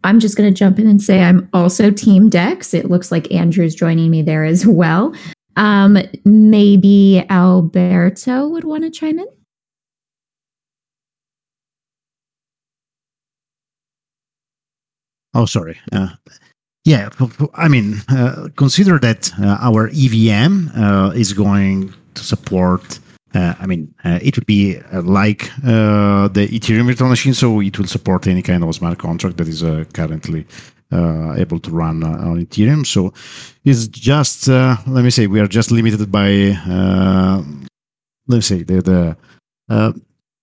I'm 0.05 0.21
just 0.21 0.37
going 0.37 0.53
to 0.53 0.57
jump 0.57 0.79
in 0.79 0.87
and 0.87 1.03
say 1.03 1.23
I'm 1.23 1.49
also 1.55 1.91
Team 1.91 2.29
Dex. 2.29 2.75
It 2.75 2.91
looks 2.91 3.11
like 3.11 3.33
Andrew's 3.33 3.75
joining 3.75 4.11
me 4.11 4.21
there 4.21 4.45
as 4.45 4.67
well. 4.67 5.15
Um, 5.57 5.99
maybe 6.25 7.25
Alberto 7.31 8.49
would 8.49 8.65
want 8.65 8.85
to 8.85 8.91
chime 8.91 9.19
in. 9.19 9.27
Oh, 15.35 15.47
sorry. 15.47 15.79
Uh, 15.93 16.09
yeah, 16.85 17.09
I 17.55 17.69
mean, 17.69 18.03
uh, 18.09 18.49
consider 18.57 18.99
that 19.01 19.33
uh, 19.41 19.59
our 19.61 19.89
EVM 19.89 20.69
uh, 20.77 21.11
is 21.11 21.33
going 21.33 21.93
to 22.15 22.23
support. 22.23 23.01
Uh, 23.35 23.55
I 23.59 23.67
mean, 23.67 23.93
uh, 24.05 24.21
it 24.23 24.37
would 24.37 24.47
be 24.47 24.79
like 24.93 25.51
the 25.63 26.49
Ethereum 26.53 26.87
virtual 26.87 27.09
machine, 27.09 27.35
so 27.35 27.61
it 27.61 27.77
will 27.79 27.87
support 27.87 28.29
any 28.29 28.43
kind 28.43 28.63
of 28.63 28.73
smart 28.75 28.99
contract 28.99 29.39
that 29.39 29.49
is 29.49 29.63
currently 29.93 30.47
able 30.93 31.59
to 31.61 31.71
run 31.71 32.03
on 32.03 32.45
Ethereum. 32.45 32.87
So 32.87 33.13
it's 33.65 33.89
just, 33.89 34.49
let 34.49 34.87
me 34.87 35.11
say, 35.11 35.27
we 35.27 35.41
are 35.41 35.47
just 35.47 35.71
limited 35.71 36.11
by, 36.11 36.29
let 38.27 38.37
me 38.37 38.41
say, 38.41 38.63
the 38.63 39.17
the 39.69 39.95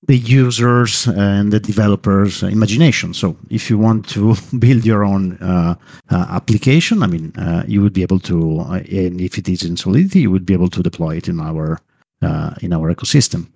the 0.08 0.18
users 0.18 1.08
and 1.08 1.54
the 1.54 1.60
developers 1.60 2.44
imagination. 2.44 3.14
So 3.14 3.38
if 3.50 3.70
you 3.70 3.78
want 3.78 4.10
to 4.10 4.36
build 4.60 4.86
your 4.86 5.04
own 5.04 5.38
uh, 5.38 5.76
uh, 6.10 6.26
application 6.30 7.04
i 7.04 7.08
mean 7.08 7.32
uh, 7.38 7.64
you 7.68 7.82
would 7.82 7.94
be 7.94 8.02
able 8.02 8.20
to 8.20 8.60
uh, 8.62 8.82
and 9.04 9.22
if 9.22 9.38
it 9.38 9.48
is 9.48 9.64
in 9.64 9.78
solidity 9.78 10.22
you 10.22 10.32
would 10.32 10.46
be 10.46 10.54
able 10.54 10.70
to 10.70 10.82
deploy 10.82 11.18
it 11.18 11.28
in 11.28 11.40
our 11.40 11.80
uh, 12.22 12.54
in 12.62 12.74
our 12.74 12.94
ecosystem. 12.94 13.48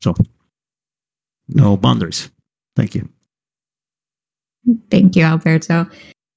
So 0.00 0.14
no 1.48 1.76
boundaries. 1.76 2.30
Thank 2.76 2.94
you 2.94 3.08
thank 4.90 5.16
you 5.16 5.24
alberto 5.24 5.86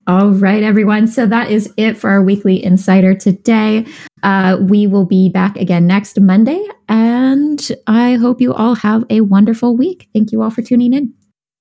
all 0.08 0.30
right, 0.30 0.62
everyone. 0.62 1.08
So 1.08 1.26
that 1.26 1.50
is 1.50 1.74
it 1.78 1.98
for 1.98 2.12
our 2.12 2.22
weekly 2.22 2.64
insider 2.64 3.16
today. 3.16 3.88
Uh, 4.22 4.58
we 4.62 4.86
will 4.86 5.06
be 5.06 5.30
back 5.30 5.58
again 5.58 5.88
next 5.88 6.20
Monday, 6.20 6.64
and 6.88 7.72
I 7.88 8.14
hope 8.16 8.40
you 8.40 8.54
all 8.54 8.76
have 8.76 9.04
a 9.10 9.22
wonderful 9.22 9.76
week. 9.76 10.08
Thank 10.14 10.32
you 10.32 10.44
all 10.44 10.52
for 10.52 10.62
tuning 10.62 10.94
in. 10.94 11.14